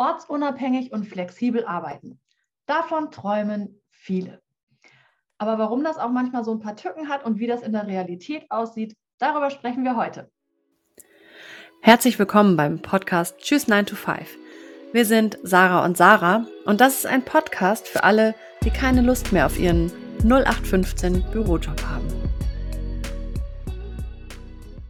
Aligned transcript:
ortsunabhängig 0.00 0.92
und 0.92 1.04
flexibel 1.04 1.66
arbeiten. 1.66 2.18
Davon 2.64 3.10
träumen 3.10 3.82
viele. 3.90 4.40
Aber 5.36 5.58
warum 5.58 5.84
das 5.84 5.98
auch 5.98 6.10
manchmal 6.10 6.42
so 6.42 6.52
ein 6.52 6.58
paar 6.58 6.74
Tücken 6.74 7.10
hat 7.10 7.22
und 7.22 7.38
wie 7.38 7.46
das 7.46 7.60
in 7.60 7.72
der 7.72 7.86
Realität 7.86 8.50
aussieht, 8.50 8.96
darüber 9.18 9.50
sprechen 9.50 9.84
wir 9.84 9.96
heute. 9.96 10.30
Herzlich 11.82 12.18
willkommen 12.18 12.56
beim 12.56 12.80
Podcast 12.80 13.38
Tschüss 13.40 13.68
9 13.68 13.84
to 13.86 13.94
5. 13.94 14.38
Wir 14.92 15.04
sind 15.04 15.38
Sarah 15.42 15.84
und 15.84 15.98
Sarah 15.98 16.46
und 16.64 16.80
das 16.80 16.96
ist 16.96 17.06
ein 17.06 17.22
Podcast 17.22 17.86
für 17.86 18.02
alle, 18.02 18.34
die 18.64 18.70
keine 18.70 19.02
Lust 19.02 19.32
mehr 19.32 19.44
auf 19.44 19.58
ihren 19.58 19.92
0815 20.24 21.24
Bürojob 21.30 21.82
haben. 21.84 22.08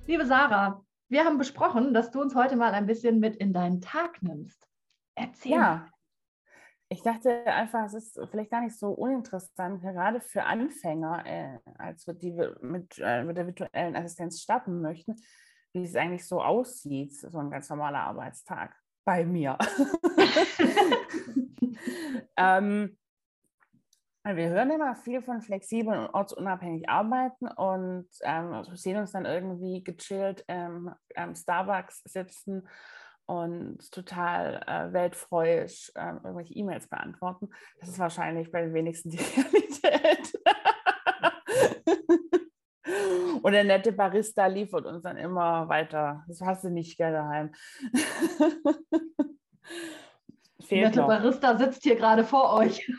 Liebe 0.07 0.25
Sarah, 0.25 0.85
wir 1.09 1.25
haben 1.25 1.39
besprochen, 1.39 1.95
dass 1.95 2.13
du 2.13 2.21
uns 2.21 2.37
heute 2.37 2.55
mal 2.55 2.73
ein 2.75 2.87
bisschen 2.87 3.19
mit 3.19 3.35
in 3.35 3.53
deinen 3.53 3.81
Tag 3.81 4.23
nimmst. 4.23 4.70
Erzähl. 5.15 5.53
Ja, 5.53 5.91
ich 6.93 7.03
dachte 7.03 7.47
einfach, 7.47 7.87
es 7.87 7.95
ist 7.95 8.21
vielleicht 8.31 8.51
gar 8.51 8.63
nicht 8.63 8.77
so 8.77 8.89
uninteressant, 8.89 9.81
gerade 9.81 10.21
für 10.21 10.43
Anfänger, 10.43 11.25
äh, 11.25 11.59
als 11.79 12.05
wir 12.07 12.15
die 12.15 12.33
mit, 12.63 12.99
äh, 12.99 13.23
mit 13.23 13.37
der 13.37 13.47
virtuellen 13.47 13.95
Assistenz 13.95 14.41
starten 14.41 14.81
möchten, 14.81 15.15
wie 15.73 15.85
es 15.85 15.95
eigentlich 15.95 16.27
so 16.27 16.43
aussieht, 16.43 17.15
so 17.15 17.39
ein 17.39 17.49
ganz 17.49 17.71
normaler 17.71 18.01
Arbeitstag 18.01 18.75
bei 19.05 19.25
mir. 19.25 19.57
ähm, 22.37 22.99
wir 24.25 24.49
hören 24.49 24.73
immer 24.73 24.97
viel 24.97 25.23
von 25.23 25.43
flexibel 25.43 25.97
und 25.97 26.13
ortsunabhängig 26.13 26.89
arbeiten 26.89 27.47
und 27.47 28.09
ähm, 28.23 28.65
sehen 28.75 28.99
uns 28.99 29.13
dann 29.13 29.27
irgendwie 29.27 29.85
gechillt 29.85 30.45
im 30.49 30.93
ähm, 31.15 31.37
Starbucks 31.37 32.03
sitzen 32.05 32.69
und 33.31 33.79
total 33.93 34.61
äh, 34.67 34.93
weltfreudig 34.93 35.93
äh, 35.95 36.15
irgendwelche 36.15 36.53
E-Mails 36.55 36.89
beantworten. 36.89 37.49
Das 37.79 37.89
ist 37.89 38.01
wahrscheinlich 38.01 38.51
bei 38.51 38.63
den 38.63 38.75
wenigsten 38.75 39.11
die 39.11 39.19
Realität. 39.85 40.37
Und 43.43 43.53
der 43.53 43.63
nette 43.65 43.93
Barista 43.93 44.47
liefert 44.47 44.85
uns 44.85 45.05
dann 45.05 45.17
immer 45.17 45.69
weiter. 45.69 46.25
Das 46.27 46.41
hast 46.41 46.65
du 46.65 46.71
nicht 46.71 46.97
gerne 46.97 47.19
daheim. 47.19 47.53
der 50.69 50.89
nette 50.89 50.99
noch. 50.99 51.07
Barista 51.07 51.57
sitzt 51.57 51.85
hier 51.85 51.95
gerade 51.95 52.25
vor 52.25 52.53
euch. 52.55 52.91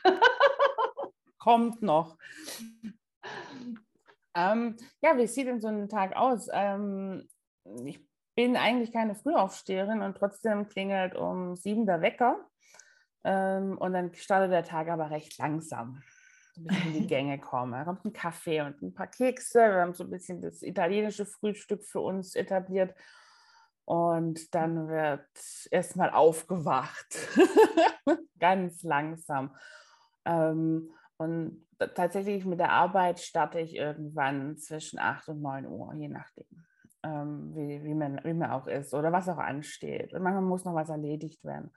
Kommt 1.39 1.81
noch. 1.81 2.17
Ähm, 4.33 4.77
ja, 5.01 5.17
wie 5.17 5.27
sieht 5.27 5.47
denn 5.47 5.59
so 5.59 5.67
ein 5.67 5.89
Tag 5.89 6.16
aus? 6.16 6.47
Ähm, 6.53 7.27
ich 7.83 7.99
bin 8.42 8.58
eigentlich 8.58 8.92
keine 8.92 9.14
Frühaufsteherin 9.14 10.02
und 10.02 10.17
trotzdem 10.17 10.67
klingelt 10.67 11.16
um 11.16 11.56
sieben 11.56 11.86
der 11.86 12.02
Wecker. 12.02 12.44
Ähm, 13.23 13.78
und 13.78 13.94
dann 13.94 14.16
startet 14.16 14.52
der 14.52 14.64
Tag 14.64 14.89
aber 14.89 15.11
recht 15.11 15.38
langsam. 15.38 16.02
Ein 16.58 16.64
bisschen 16.64 16.88
in 16.88 17.02
die 17.02 17.08
Gänge 17.16 17.38
kommen. 17.38 17.73
Da 17.73 17.84
kommt 17.84 18.03
ein 18.03 18.14
Kaffee 18.14 18.62
und 18.62 18.81
ein 18.81 18.95
paar 18.95 19.06
Kekse. 19.06 19.59
Wir 19.59 19.81
haben 19.81 19.94
so 19.94 20.03
ein 20.03 20.09
bisschen 20.09 20.42
das 20.42 20.64
italienische 20.64 21.28
Frühstück 21.28 21.84
für 21.84 22.00
uns 22.00 22.36
etabliert. 22.36 22.95
Und 23.86 24.56
dann 24.56 24.88
wird 24.88 25.28
erstmal 25.69 26.09
aufgewacht. 26.09 27.16
Ganz 28.39 28.81
langsam. 28.81 29.56
Ähm, 30.25 30.92
und 31.17 31.67
tatsächlich 31.94 32.45
mit 32.45 32.59
der 32.59 32.72
Arbeit 32.72 33.19
starte 33.19 33.59
ich 33.59 33.75
irgendwann 33.75 34.58
zwischen 34.58 34.97
8 34.97 35.30
und 35.30 35.42
9 35.44 35.67
Uhr, 35.67 35.94
je 35.94 36.08
nachdem 36.08 36.66
ähm, 37.03 37.52
wie, 37.55 37.83
wie, 37.83 37.94
man, 37.94 38.19
wie 38.23 38.33
man 38.33 38.52
auch 38.52 38.67
ist 38.67 38.94
oder 38.94 39.11
was 39.11 39.30
auch 39.30 39.38
ansteht. 39.38 40.13
Und 40.13 40.23
manchmal 40.23 40.44
muss 40.44 40.66
noch 40.66 40.75
was 40.75 40.89
erledigt 40.89 41.44
werden. 41.44 41.71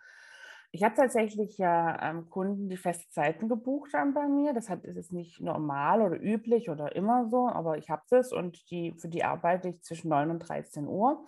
Ich 0.73 0.83
habe 0.83 0.97
tatsächlich 0.97 1.57
ja 1.57 2.03
ähm, 2.03 2.29
Kunden, 2.31 2.69
die 2.69 2.77
feste 2.77 3.09
Zeiten 3.11 3.49
gebucht 3.49 3.95
haben 3.95 4.13
bei 4.13 4.27
mir. 4.27 4.53
Das 4.53 4.69
hat, 4.69 4.85
ist 4.85 4.97
jetzt 4.97 5.13
nicht 5.13 5.41
normal 5.41 6.03
oder 6.03 6.21
üblich 6.21 6.69
oder 6.69 6.97
immer 6.97 7.29
so, 7.29 7.49
aber 7.49 7.79
ich 7.79 7.91
habe 7.91 8.03
das 8.11 8.33
und 8.33 8.71
die, 8.71 8.93
für 8.99 9.09
die 9.09 9.23
arbeite 9.23 9.69
ich 9.69 9.83
zwischen 9.83 10.09
9 10.09 10.31
und 10.31 10.41
13 10.41 10.89
Uhr 10.89 11.25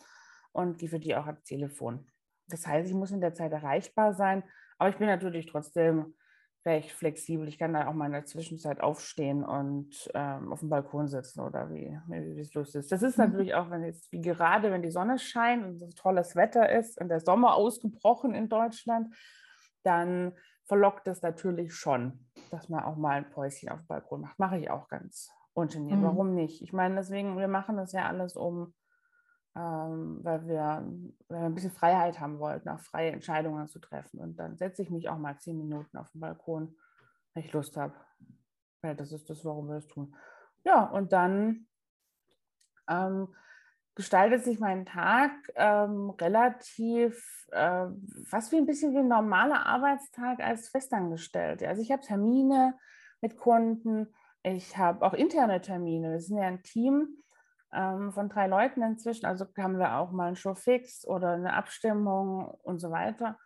und 0.50 0.78
gehe 0.78 0.88
für 0.88 0.98
die 0.98 1.14
auch 1.14 1.26
ans 1.26 1.44
Telefon. 1.44 2.08
Das 2.48 2.66
heißt, 2.66 2.88
ich 2.88 2.94
muss 2.94 3.12
in 3.12 3.20
der 3.20 3.34
Zeit 3.34 3.52
erreichbar 3.52 4.14
sein, 4.14 4.42
aber 4.78 4.90
ich 4.90 4.96
bin 4.96 5.06
natürlich 5.06 5.46
trotzdem 5.46 6.14
recht 6.66 6.92
flexibel. 6.92 7.48
Ich 7.48 7.58
kann 7.58 7.72
da 7.72 7.86
auch 7.86 7.94
mal 7.94 8.06
in 8.06 8.12
der 8.12 8.26
Zwischenzeit 8.26 8.80
aufstehen 8.80 9.44
und 9.44 10.10
ähm, 10.14 10.52
auf 10.52 10.60
dem 10.60 10.68
Balkon 10.68 11.08
sitzen 11.08 11.40
oder 11.40 11.70
wie, 11.70 11.98
wie 12.08 12.40
es 12.40 12.52
lustig 12.54 12.80
ist. 12.80 12.92
Das 12.92 13.02
ist 13.02 13.16
mhm. 13.16 13.24
natürlich 13.24 13.54
auch, 13.54 13.70
wenn 13.70 13.84
jetzt 13.84 14.10
wie 14.12 14.20
gerade, 14.20 14.70
wenn 14.70 14.82
die 14.82 14.90
Sonne 14.90 15.18
scheint 15.18 15.64
und 15.64 15.78
so 15.78 15.88
tolles 15.96 16.36
Wetter 16.36 16.68
ist 16.68 17.00
und 17.00 17.08
der 17.08 17.20
Sommer 17.20 17.54
ausgebrochen 17.54 18.34
in 18.34 18.48
Deutschland, 18.48 19.14
dann 19.82 20.32
verlockt 20.64 21.06
es 21.08 21.22
natürlich 21.22 21.74
schon, 21.74 22.26
dass 22.50 22.68
man 22.68 22.82
auch 22.82 22.96
mal 22.96 23.16
ein 23.16 23.30
Päuschen 23.30 23.68
auf 23.68 23.80
dem 23.80 23.86
Balkon 23.86 24.22
macht. 24.22 24.38
Mache 24.38 24.58
ich 24.58 24.68
auch 24.68 24.88
ganz 24.88 25.30
ungeniert. 25.54 26.00
Mhm. 26.00 26.04
Warum 26.04 26.34
nicht? 26.34 26.60
Ich 26.62 26.72
meine, 26.72 26.96
deswegen, 26.96 27.38
wir 27.38 27.48
machen 27.48 27.76
das 27.76 27.92
ja 27.92 28.06
alles 28.06 28.36
um 28.36 28.74
ähm, 29.56 30.18
weil, 30.22 30.46
wir, 30.46 30.84
weil, 31.28 31.40
wir, 31.40 31.46
ein 31.46 31.54
bisschen 31.54 31.70
Freiheit 31.70 32.20
haben 32.20 32.38
wollten, 32.38 32.68
auch 32.68 32.80
freie 32.80 33.12
Entscheidungen 33.12 33.68
zu 33.68 33.78
treffen. 33.78 34.20
Und 34.20 34.36
dann 34.36 34.56
setze 34.56 34.82
ich 34.82 34.90
mich 34.90 35.08
auch 35.08 35.16
mal 35.16 35.38
zehn 35.38 35.56
Minuten 35.56 35.96
auf 35.96 36.10
den 36.10 36.20
Balkon, 36.20 36.76
wenn 37.32 37.42
ich 37.42 37.52
Lust 37.52 37.76
habe. 37.76 37.94
Weil 38.82 38.94
das 38.94 39.12
ist 39.12 39.30
das, 39.30 39.44
warum 39.44 39.68
wir 39.68 39.76
das 39.76 39.88
tun. 39.88 40.14
Ja, 40.64 40.84
und 40.84 41.12
dann 41.12 41.66
ähm, 42.88 43.28
gestaltet 43.94 44.44
sich 44.44 44.60
mein 44.60 44.84
Tag 44.84 45.32
ähm, 45.54 46.10
relativ, 46.10 47.48
äh, 47.52 47.86
fast 48.26 48.52
wie 48.52 48.56
ein 48.56 48.66
bisschen 48.66 48.92
wie 48.92 48.98
ein 48.98 49.08
normaler 49.08 49.64
Arbeitstag 49.64 50.40
als 50.40 50.68
festangestellt. 50.68 51.62
Also 51.62 51.80
ich 51.80 51.90
habe 51.90 52.02
Termine 52.02 52.74
mit 53.22 53.38
Kunden, 53.38 54.12
ich 54.42 54.76
habe 54.76 55.04
auch 55.04 55.14
interne 55.14 55.62
Termine. 55.62 56.12
Wir 56.12 56.20
sind 56.20 56.36
ja 56.36 56.44
ein 56.44 56.62
Team 56.62 57.16
ähm, 57.76 58.12
von 58.12 58.28
drei 58.28 58.46
Leuten 58.46 58.82
inzwischen. 58.82 59.26
Also 59.26 59.46
haben 59.58 59.78
wir 59.78 59.98
auch 59.98 60.10
mal 60.10 60.28
einen 60.28 60.36
Showfix 60.36 61.06
oder 61.06 61.32
eine 61.32 61.52
Abstimmung 61.52 62.46
und 62.62 62.78
so 62.78 62.90
weiter. 62.90 63.38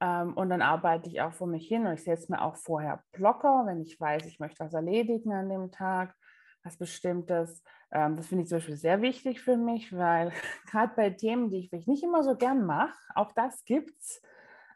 Ähm, 0.00 0.34
und 0.34 0.48
dann 0.50 0.62
arbeite 0.62 1.08
ich 1.08 1.20
auch 1.20 1.32
vor 1.32 1.46
mich 1.46 1.66
hin 1.66 1.86
und 1.86 1.94
ich 1.94 2.04
setze 2.04 2.30
mir 2.30 2.42
auch 2.42 2.56
vorher 2.56 3.02
Blocker, 3.12 3.64
wenn 3.66 3.80
ich 3.80 4.00
weiß, 4.00 4.26
ich 4.26 4.40
möchte 4.40 4.64
was 4.64 4.74
erledigen 4.74 5.32
an 5.32 5.48
dem 5.48 5.70
Tag, 5.70 6.14
was 6.62 6.76
Bestimmtes. 6.76 7.62
Ähm, 7.92 8.16
das 8.16 8.26
finde 8.26 8.44
ich 8.44 8.48
zum 8.48 8.58
Beispiel 8.58 8.76
sehr 8.76 9.02
wichtig 9.02 9.40
für 9.40 9.56
mich, 9.56 9.96
weil 9.96 10.32
gerade 10.70 10.92
bei 10.96 11.10
Themen, 11.10 11.50
die 11.50 11.58
ich 11.58 11.86
nicht 11.86 12.02
immer 12.02 12.22
so 12.22 12.36
gern 12.36 12.64
mache, 12.64 12.94
auch 13.14 13.32
das 13.32 13.64
gibt 13.64 13.98
es, 14.00 14.22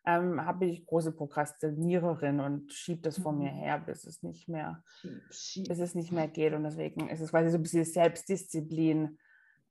ähm, 0.06 0.44
habe 0.44 0.66
ich 0.66 0.86
große 0.86 1.12
Prokrastiniererin 1.12 2.40
und 2.40 2.72
schiebe 2.72 3.02
das 3.02 3.18
vor 3.18 3.32
mir 3.32 3.52
mhm. 3.52 3.56
her, 3.56 3.78
bis 3.78 4.04
es 4.04 4.22
nicht 4.22 4.48
mehr, 4.48 4.82
bis 5.02 5.78
es 5.78 5.94
nicht 5.94 6.12
mehr 6.12 6.28
geht. 6.28 6.54
Und 6.54 6.64
deswegen 6.64 7.08
ist 7.08 7.20
es 7.20 7.30
quasi 7.30 7.50
so 7.50 7.58
ein 7.58 7.62
bisschen 7.62 7.84
Selbstdisziplin, 7.84 9.18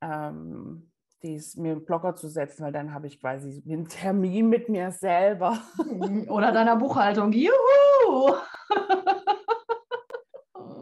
ähm, 0.01 0.91
dies, 1.23 1.55
mir 1.55 1.71
einen 1.71 1.85
Blogger 1.85 2.15
zu 2.15 2.27
setzen, 2.27 2.63
weil 2.63 2.71
dann 2.71 2.93
habe 2.93 3.07
ich 3.07 3.19
quasi 3.19 3.63
einen 3.67 3.87
Termin 3.87 4.49
mit 4.49 4.69
mir 4.69 4.91
selber. 4.91 5.59
Mhm. 5.83 6.29
Oder 6.29 6.51
deiner 6.51 6.75
Buchhaltung. 6.75 7.31
Juhu! 7.31 8.35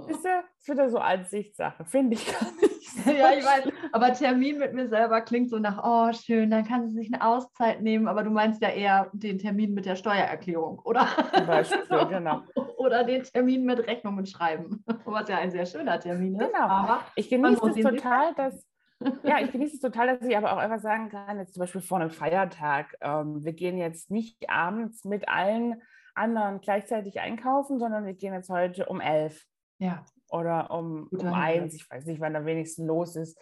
Ist 0.08 0.26
ja 0.26 0.44
wieder 0.66 0.90
so 0.90 0.98
Ansichtssache, 0.98 1.86
finde 1.86 2.16
ich 2.16 2.26
gar 2.26 2.52
nicht. 2.52 3.06
ja, 3.06 3.32
ich 3.34 3.46
weiß, 3.46 3.66
aber 3.96 4.12
Termin 4.12 4.58
mit 4.58 4.74
mir 4.74 4.90
selber 4.90 5.22
klingt 5.22 5.50
so 5.50 5.58
nach, 5.58 5.82
oh, 5.82 6.12
schön, 6.12 6.50
dann 6.50 6.66
kann 6.66 6.90
sie 6.90 6.96
sich 6.96 7.14
eine 7.14 7.26
Auszeit 7.26 7.82
nehmen, 7.82 8.10
aber 8.10 8.24
du 8.24 8.30
meinst 8.30 8.62
ja 8.62 8.68
eher 8.68 9.10
den 9.14 9.40
Termin 9.40 9.74
mit 9.74 9.86
der 9.86 9.96
Steuererklärung, 9.96 10.80
oder? 10.80 11.08
Zum 11.34 11.48
Beispiel, 11.48 11.80
genau. 12.10 12.42
Oder 12.76 13.06
den 13.06 13.24
Termin 13.24 13.64
mit 13.64 13.88
Rechnungen 13.88 14.26
schreiben, 14.26 14.84
was 15.06 15.30
ja 15.30 15.38
ein 15.38 15.50
sehr 15.50 15.66
schöner 15.66 15.98
Termin 15.98 16.36
ist. 16.36 16.46
Genau. 16.46 16.68
Aber 16.68 17.00
ich 17.16 17.30
genieße 17.30 17.66
es 17.70 17.84
total, 17.84 18.34
dass, 18.36 18.68
ja, 19.24 19.40
ich 19.40 19.54
genieße 19.54 19.76
es 19.76 19.82
total, 19.82 20.08
dass 20.08 20.28
ich 20.28 20.36
aber 20.36 20.52
auch 20.52 20.58
einfach 20.58 20.82
sagen 20.82 21.08
kann, 21.08 21.40
jetzt 21.40 21.54
zum 21.54 21.62
Beispiel 21.62 21.80
vor 21.80 22.02
einem 22.02 22.10
Feiertag, 22.10 22.98
ähm, 23.00 23.46
wir 23.46 23.54
gehen 23.54 23.78
jetzt 23.78 24.12
nicht 24.12 24.50
abends 24.50 25.06
mit 25.06 25.30
allen 25.30 25.82
anderen 26.16 26.60
gleichzeitig 26.60 27.22
einkaufen, 27.22 27.80
sondern 27.80 28.06
wir 28.06 28.14
gehen 28.14 28.34
jetzt 28.34 28.50
heute 28.50 28.88
um 28.88 29.00
elf. 29.00 29.46
Ja 29.78 30.06
oder 30.30 30.72
um, 30.72 31.08
um 31.12 31.34
eins. 31.34 31.74
Ich 31.74 31.90
weiß 31.90 32.06
nicht, 32.06 32.20
wann 32.20 32.34
da 32.34 32.46
wenigstens 32.46 32.86
los 32.86 33.16
ist. 33.16 33.40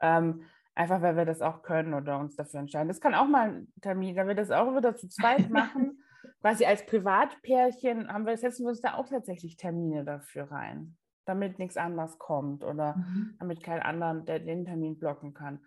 Ähm, 0.00 0.42
einfach 0.74 1.00
weil 1.02 1.16
wir 1.16 1.24
das 1.24 1.40
auch 1.40 1.62
können 1.62 1.94
oder 1.94 2.18
uns 2.18 2.36
dafür 2.36 2.60
entscheiden. 2.60 2.88
Das 2.88 3.00
kann 3.00 3.14
auch 3.14 3.26
mal 3.26 3.48
ein 3.50 3.72
Termin, 3.80 4.14
da 4.14 4.26
wir 4.26 4.34
das 4.34 4.50
auch 4.50 4.76
wieder 4.76 4.94
zu 4.94 5.08
zweit 5.08 5.50
machen. 5.50 6.02
Quasi 6.40 6.66
als 6.66 6.84
Privatpärchen 6.86 8.12
haben 8.12 8.26
wir, 8.26 8.36
setzen 8.36 8.64
wir 8.64 8.70
uns 8.70 8.80
da 8.80 8.94
auch 8.94 9.08
tatsächlich 9.08 9.56
Termine 9.56 10.04
dafür 10.04 10.50
rein, 10.50 10.96
damit 11.24 11.58
nichts 11.58 11.76
anderes 11.76 12.18
kommt 12.18 12.62
oder 12.62 12.96
mhm. 12.96 13.36
damit 13.38 13.62
kein 13.62 13.80
anderer 13.80 14.14
den 14.14 14.64
Termin 14.64 14.98
blocken 14.98 15.34
kann. 15.34 15.60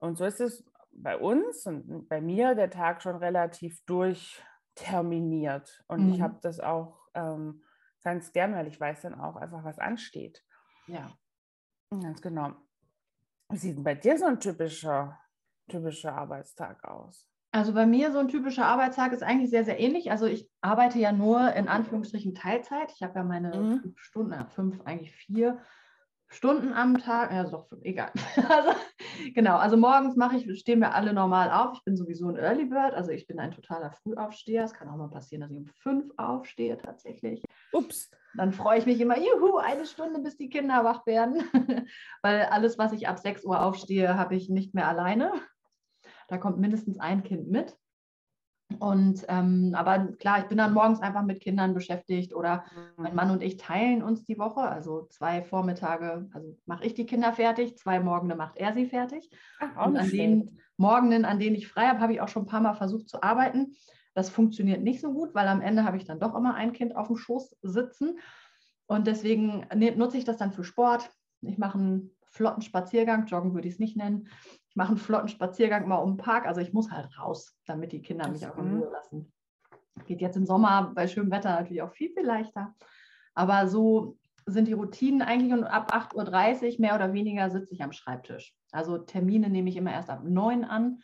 Und 0.00 0.18
so 0.18 0.24
ist 0.24 0.40
es 0.40 0.64
bei 0.90 1.16
uns 1.16 1.66
und 1.66 2.08
bei 2.08 2.20
mir 2.20 2.54
der 2.54 2.70
Tag 2.70 3.02
schon 3.02 3.16
relativ 3.16 3.80
durchterminiert. 3.86 5.84
Und 5.86 6.06
mhm. 6.06 6.12
ich 6.14 6.20
habe 6.20 6.38
das 6.42 6.58
auch 6.60 6.98
ähm, 7.14 7.62
ganz 8.02 8.32
gern, 8.32 8.54
weil 8.54 8.66
ich 8.66 8.80
weiß 8.80 9.02
dann 9.02 9.18
auch 9.18 9.36
einfach, 9.36 9.64
was 9.64 9.78
ansteht. 9.78 10.44
Ja. 10.86 11.12
Ganz 11.90 12.20
genau. 12.20 12.52
Wie 13.50 13.56
sieht 13.56 13.76
denn 13.76 13.84
bei 13.84 13.94
dir 13.94 14.18
so 14.18 14.26
ein 14.26 14.40
typischer, 14.40 15.18
typischer 15.68 16.12
Arbeitstag 16.12 16.84
aus? 16.84 17.26
Also 17.50 17.72
bei 17.72 17.86
mir 17.86 18.12
so 18.12 18.18
ein 18.18 18.28
typischer 18.28 18.66
Arbeitstag 18.66 19.12
ist 19.12 19.22
eigentlich 19.22 19.50
sehr, 19.50 19.64
sehr 19.64 19.80
ähnlich. 19.80 20.10
Also 20.10 20.26
ich 20.26 20.50
arbeite 20.60 20.98
ja 20.98 21.12
nur 21.12 21.54
in 21.54 21.66
Anführungsstrichen 21.66 22.34
Teilzeit. 22.34 22.92
Ich 22.94 23.02
habe 23.02 23.14
ja 23.14 23.24
meine 23.24 23.56
mhm. 23.56 23.80
fünf 23.80 23.98
Stunden, 24.00 24.32
ja, 24.32 24.44
fünf, 24.46 24.80
eigentlich 24.82 25.12
vier 25.14 25.58
Stunden 26.28 26.74
am 26.74 26.98
Tag. 26.98 27.32
Ja, 27.32 27.44
doch, 27.44 27.66
egal. 27.82 28.12
Also 28.48 28.70
genau, 29.34 29.56
also 29.56 29.76
morgens 29.76 30.16
mache 30.16 30.36
ich, 30.36 30.60
stehen 30.60 30.80
wir 30.80 30.94
alle 30.94 31.12
normal 31.12 31.50
auf. 31.50 31.74
Ich 31.74 31.84
bin 31.84 31.96
sowieso 31.96 32.28
ein 32.28 32.36
Early 32.36 32.66
Bird, 32.66 32.94
also 32.94 33.10
ich 33.10 33.26
bin 33.26 33.38
ein 33.38 33.50
totaler 33.50 33.92
Frühaufsteher. 33.92 34.64
Es 34.64 34.74
kann 34.74 34.88
auch 34.88 34.96
mal 34.96 35.08
passieren, 35.08 35.42
dass 35.42 35.50
ich 35.50 35.56
um 35.56 35.66
fünf 35.66 36.12
aufstehe 36.16 36.76
tatsächlich. 36.76 37.42
Ups. 37.72 38.10
Dann 38.36 38.52
freue 38.52 38.78
ich 38.78 38.86
mich 38.86 39.00
immer, 39.00 39.18
juhu, 39.18 39.56
eine 39.56 39.86
Stunde, 39.86 40.20
bis 40.20 40.36
die 40.36 40.48
Kinder 40.48 40.84
wach 40.84 41.06
werden. 41.06 41.42
Weil 42.22 42.42
alles, 42.42 42.78
was 42.78 42.92
ich 42.92 43.08
ab 43.08 43.18
6 43.18 43.44
Uhr 43.44 43.62
aufstehe, 43.62 44.16
habe 44.16 44.36
ich 44.36 44.48
nicht 44.48 44.74
mehr 44.74 44.86
alleine. 44.86 45.32
Da 46.28 46.36
kommt 46.36 46.58
mindestens 46.58 47.00
ein 47.00 47.24
Kind 47.24 47.48
mit. 47.48 47.76
Und 48.78 49.24
ähm, 49.28 49.74
aber 49.74 50.06
klar, 50.18 50.40
ich 50.40 50.46
bin 50.46 50.58
dann 50.58 50.72
morgens 50.72 51.00
einfach 51.00 51.22
mit 51.22 51.40
Kindern 51.40 51.74
beschäftigt 51.74 52.34
oder 52.34 52.64
mhm. 52.96 53.02
mein 53.02 53.14
Mann 53.14 53.30
und 53.30 53.42
ich 53.42 53.56
teilen 53.56 54.02
uns 54.02 54.24
die 54.24 54.38
Woche. 54.38 54.60
Also 54.60 55.06
zwei 55.10 55.42
Vormittage, 55.42 56.28
also 56.32 56.56
mache 56.66 56.84
ich 56.84 56.94
die 56.94 57.06
Kinder 57.06 57.32
fertig, 57.32 57.76
zwei 57.76 58.00
Morgende 58.00 58.36
macht 58.36 58.56
er 58.56 58.72
sie 58.74 58.86
fertig. 58.86 59.30
Ach, 59.60 59.86
und 59.86 59.96
an 59.96 60.10
den 60.10 60.58
Morgenen, 60.76 61.24
an 61.24 61.38
denen 61.38 61.56
ich 61.56 61.68
frei 61.68 61.86
habe, 61.86 62.00
habe 62.00 62.12
ich 62.12 62.20
auch 62.20 62.28
schon 62.28 62.44
ein 62.44 62.48
paar 62.48 62.60
Mal 62.60 62.74
versucht 62.74 63.08
zu 63.08 63.22
arbeiten. 63.22 63.74
Das 64.14 64.30
funktioniert 64.30 64.82
nicht 64.82 65.00
so 65.00 65.12
gut, 65.12 65.34
weil 65.34 65.48
am 65.48 65.60
Ende 65.60 65.84
habe 65.84 65.96
ich 65.96 66.04
dann 66.04 66.20
doch 66.20 66.34
immer 66.34 66.54
ein 66.54 66.72
Kind 66.72 66.96
auf 66.96 67.08
dem 67.08 67.16
Schoß 67.16 67.56
sitzen. 67.62 68.18
Und 68.86 69.06
deswegen 69.06 69.66
nutze 69.96 70.18
ich 70.18 70.24
das 70.24 70.38
dann 70.38 70.52
für 70.52 70.64
Sport. 70.64 71.10
Ich 71.42 71.58
mache 71.58 71.78
einen 71.78 72.10
flotten 72.30 72.62
Spaziergang, 72.62 73.26
joggen 73.26 73.54
würde 73.54 73.68
ich 73.68 73.74
es 73.74 73.80
nicht 73.80 73.96
nennen 73.96 74.28
mache 74.78 74.90
einen 74.90 74.98
flotten 74.98 75.28
Spaziergang 75.28 75.88
mal 75.88 75.96
um 75.96 76.12
den 76.12 76.16
Park. 76.18 76.46
Also 76.46 76.60
ich 76.60 76.72
muss 76.72 76.90
halt 76.90 77.18
raus, 77.18 77.58
damit 77.66 77.90
die 77.90 78.00
Kinder 78.00 78.28
mich 78.30 78.46
auch 78.46 78.56
in 78.58 78.78
Ruhe 78.78 78.90
lassen. 78.92 79.32
Geht 80.06 80.20
jetzt 80.20 80.36
im 80.36 80.46
Sommer 80.46 80.92
bei 80.94 81.08
schönem 81.08 81.32
Wetter 81.32 81.50
natürlich 81.50 81.82
auch 81.82 81.90
viel, 81.90 82.10
viel 82.10 82.24
leichter. 82.24 82.76
Aber 83.34 83.66
so 83.66 84.16
sind 84.46 84.68
die 84.68 84.74
Routinen 84.74 85.20
eigentlich 85.20 85.52
und 85.52 85.64
ab 85.64 85.92
8.30 85.92 86.74
Uhr 86.74 86.80
mehr 86.80 86.94
oder 86.94 87.12
weniger 87.12 87.50
sitze 87.50 87.74
ich 87.74 87.82
am 87.82 87.90
Schreibtisch. 87.90 88.54
Also 88.70 88.98
Termine 88.98 89.50
nehme 89.50 89.68
ich 89.68 89.76
immer 89.76 89.92
erst 89.92 90.10
ab 90.10 90.22
9 90.22 90.60
Uhr 90.60 90.70
an, 90.70 91.02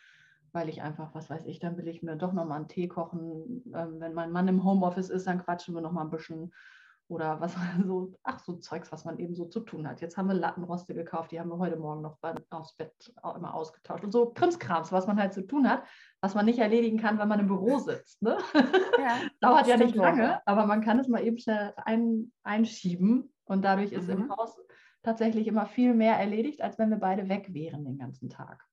weil 0.52 0.68
ich 0.68 0.80
einfach, 0.80 1.12
was 1.12 1.28
weiß 1.28 1.44
ich, 1.46 1.58
dann 1.58 1.76
will 1.76 1.88
ich 1.88 2.00
mir 2.00 2.14
doch 2.14 2.32
nochmal 2.32 2.58
einen 2.58 2.68
Tee 2.68 2.86
kochen. 2.86 3.64
Ähm, 3.74 3.98
wenn 3.98 4.14
mein 4.14 4.30
Mann 4.30 4.46
im 4.46 4.62
Homeoffice 4.62 5.10
ist, 5.10 5.26
dann 5.26 5.42
quatschen 5.42 5.74
wir 5.74 5.82
nochmal 5.82 6.04
ein 6.04 6.10
bisschen 6.10 6.52
oder 7.08 7.40
was 7.40 7.54
so, 7.86 8.14
ach 8.22 8.38
so 8.38 8.54
Zeugs, 8.54 8.90
was 8.92 9.04
man 9.04 9.18
eben 9.18 9.34
so 9.34 9.44
zu 9.46 9.60
tun 9.60 9.88
hat. 9.88 10.00
Jetzt 10.00 10.16
haben 10.16 10.28
wir 10.28 10.34
Lattenroste 10.34 10.94
gekauft, 10.94 11.32
die 11.32 11.40
haben 11.40 11.50
wir 11.50 11.58
heute 11.58 11.76
Morgen 11.76 12.02
noch 12.02 12.18
aufs 12.50 12.76
Bett 12.76 13.14
immer 13.22 13.54
ausgetauscht 13.54 14.04
und 14.04 14.12
so 14.12 14.30
Krimskrams, 14.30 14.92
was 14.92 15.06
man 15.06 15.18
halt 15.18 15.34
zu 15.34 15.46
tun 15.46 15.68
hat, 15.68 15.84
was 16.20 16.34
man 16.34 16.46
nicht 16.46 16.58
erledigen 16.58 16.98
kann, 16.98 17.18
wenn 17.18 17.28
man 17.28 17.40
im 17.40 17.48
Büro 17.48 17.78
sitzt. 17.78 18.22
Ne? 18.22 18.38
Ja, 18.98 19.18
Dauert 19.40 19.66
ja 19.66 19.76
nicht 19.76 19.94
lange, 19.94 20.38
auch. 20.38 20.42
aber 20.46 20.66
man 20.66 20.80
kann 20.80 20.98
es 20.98 21.08
mal 21.08 21.22
eben 21.22 21.36
schnell 21.36 21.74
ein, 21.76 22.32
einschieben 22.42 23.32
und 23.44 23.62
dadurch 23.64 23.92
ist 23.92 24.06
mhm. 24.06 24.14
im 24.14 24.36
Haus 24.36 24.56
tatsächlich 25.02 25.46
immer 25.46 25.66
viel 25.66 25.94
mehr 25.94 26.16
erledigt, 26.16 26.62
als 26.62 26.78
wenn 26.78 26.90
wir 26.90 26.96
beide 26.96 27.28
weg 27.28 27.52
wären 27.52 27.84
den 27.84 27.98
ganzen 27.98 28.30
Tag. 28.30 28.64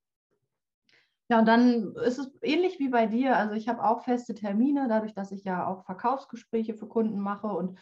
Ja, 1.28 1.40
und 1.40 1.48
dann 1.48 1.96
ist 1.96 2.20
es 2.20 2.32
ähnlich 2.42 2.80
wie 2.80 2.90
bei 2.90 3.06
dir. 3.06 3.38
Also 3.38 3.56
ich 3.56 3.70
habe 3.70 3.84
auch 3.84 4.04
feste 4.04 4.36
Termine, 4.36 4.88
dadurch, 4.90 5.14
dass 5.14 5.32
ich 5.32 5.44
ja 5.44 5.66
auch 5.66 5.86
Verkaufsgespräche 5.86 6.74
für 6.74 6.88
Kunden 6.88 7.20
mache 7.20 7.48
und 7.48 7.80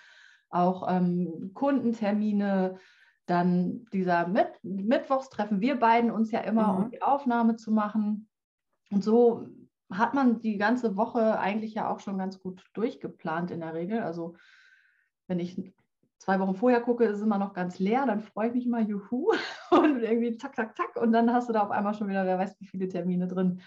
auch 0.50 0.88
ähm, 0.90 1.52
Kundentermine. 1.54 2.78
Dann 3.26 3.86
dieser 3.94 4.28
Mit 4.28 4.48
Mittwochs 4.64 5.30
treffen 5.30 5.62
wir 5.62 5.80
beiden 5.80 6.10
uns 6.10 6.32
ja 6.32 6.40
immer, 6.40 6.74
mhm. 6.74 6.84
um 6.84 6.92
die 6.92 7.02
Aufnahme 7.02 7.56
zu 7.56 7.72
machen. 7.72 8.28
Und 8.92 9.04
so 9.04 9.48
hat 9.92 10.14
man 10.14 10.40
die 10.40 10.58
ganze 10.58 10.96
Woche 10.96 11.40
eigentlich 11.40 11.74
ja 11.74 11.90
auch 11.90 12.00
schon 12.00 12.18
ganz 12.18 12.40
gut 12.40 12.64
durchgeplant 12.74 13.52
in 13.52 13.62
der 13.62 13.74
Regel. 13.74 14.00
Also 14.00 14.36
wenn 15.28 15.40
ich 15.40 15.62
zwei 16.20 16.40
Wochen 16.40 16.56
vorher 16.56 16.82
gucke, 16.82 17.06
ist 17.06 17.18
es 17.18 17.22
immer 17.22 17.38
noch 17.38 17.54
ganz 17.54 17.80
leer, 17.80 18.06
dann 18.06 18.22
freue 18.22 18.50
ich 18.50 18.54
mich 18.54 18.66
immer, 18.66 18.82
juhu, 18.82 19.32
und 19.72 20.02
irgendwie 20.02 20.38
zack, 20.38 20.56
zack, 20.56 20.76
zack, 20.76 20.96
und 20.96 21.12
dann 21.12 21.32
hast 21.34 21.50
du 21.50 21.54
da 21.54 21.64
auf 21.64 21.72
einmal 21.72 21.94
schon 21.94 22.10
wieder, 22.10 22.26
wer 22.26 22.38
weiß, 22.38 22.60
wie 22.60 22.68
viele 22.68 22.88
Termine 22.88 23.28
drin. 23.28 23.62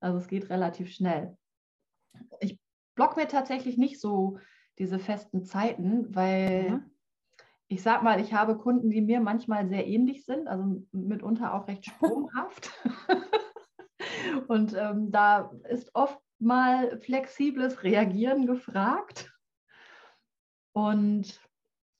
Also 0.00 0.18
es 0.18 0.26
geht 0.26 0.50
relativ 0.50 0.90
schnell. 0.90 1.36
Ich 2.40 2.58
block 2.96 3.16
mir 3.16 3.28
tatsächlich 3.28 3.78
nicht 3.78 4.00
so 4.00 4.38
diese 4.82 4.98
festen 4.98 5.44
Zeiten, 5.44 6.12
weil 6.12 6.70
mhm. 6.70 6.90
ich 7.68 7.82
sag 7.82 8.02
mal, 8.02 8.20
ich 8.20 8.34
habe 8.34 8.58
Kunden, 8.58 8.90
die 8.90 9.00
mir 9.00 9.20
manchmal 9.20 9.68
sehr 9.68 9.86
ähnlich 9.86 10.24
sind, 10.24 10.48
also 10.48 10.82
mitunter 10.90 11.54
auch 11.54 11.68
recht 11.68 11.86
sprunghaft. 11.86 12.72
Und 14.48 14.74
ähm, 14.74 15.12
da 15.12 15.52
ist 15.68 15.94
oft 15.94 16.18
mal 16.40 16.98
flexibles 16.98 17.84
Reagieren 17.84 18.46
gefragt. 18.46 19.32
Und 20.72 21.40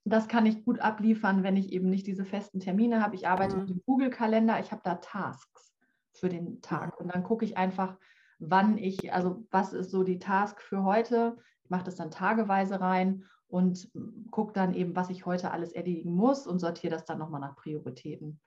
das 0.05 0.27
kann 0.27 0.47
ich 0.47 0.65
gut 0.65 0.81
abliefern, 0.81 1.45
wenn 1.45 1.57
ich 1.57 1.73
eben 1.73 1.89
nicht 1.89 2.09
diese 2.09 2.25
festen 2.25 2.59
Termine 2.59 3.01
habe. 3.01 3.15
Ich 3.15 3.29
arbeite 3.29 3.55
mhm. 3.55 3.61
mit 3.61 3.71
dem 3.71 3.83
Google-Kalender, 3.87 4.59
ich 4.59 4.73
habe 4.73 4.83
da 4.83 4.97
Tasks 4.97 5.73
für 6.15 6.29
den 6.29 6.61
Tag. 6.63 6.99
Und 6.99 7.15
dann 7.15 7.23
gucke 7.23 7.45
ich 7.45 7.57
einfach, 7.57 7.97
wann 8.41 8.77
ich, 8.77 9.13
also 9.13 9.47
was 9.53 9.73
ist 9.73 9.93
so 9.93 10.03
die 10.03 10.19
Task 10.19 10.61
für 10.61 10.83
heute, 10.83 11.39
mache 11.73 11.85
das 11.85 11.97
dann 11.97 12.13
tageweise 12.13 12.81
rein 12.81 13.25
und 13.49 13.91
gucke 14.31 14.53
dann 14.53 14.75
eben, 14.75 14.95
was 14.95 15.11
ich 15.11 15.27
heute 15.27 15.51
alles 15.51 15.73
erledigen 15.73 16.15
muss 16.15 16.47
und 16.47 16.61
sortiere 16.61 16.93
das 16.93 17.05
dann 17.05 17.19
nochmal 17.19 17.41
nach 17.41 17.57
Prioritäten. 17.57 18.41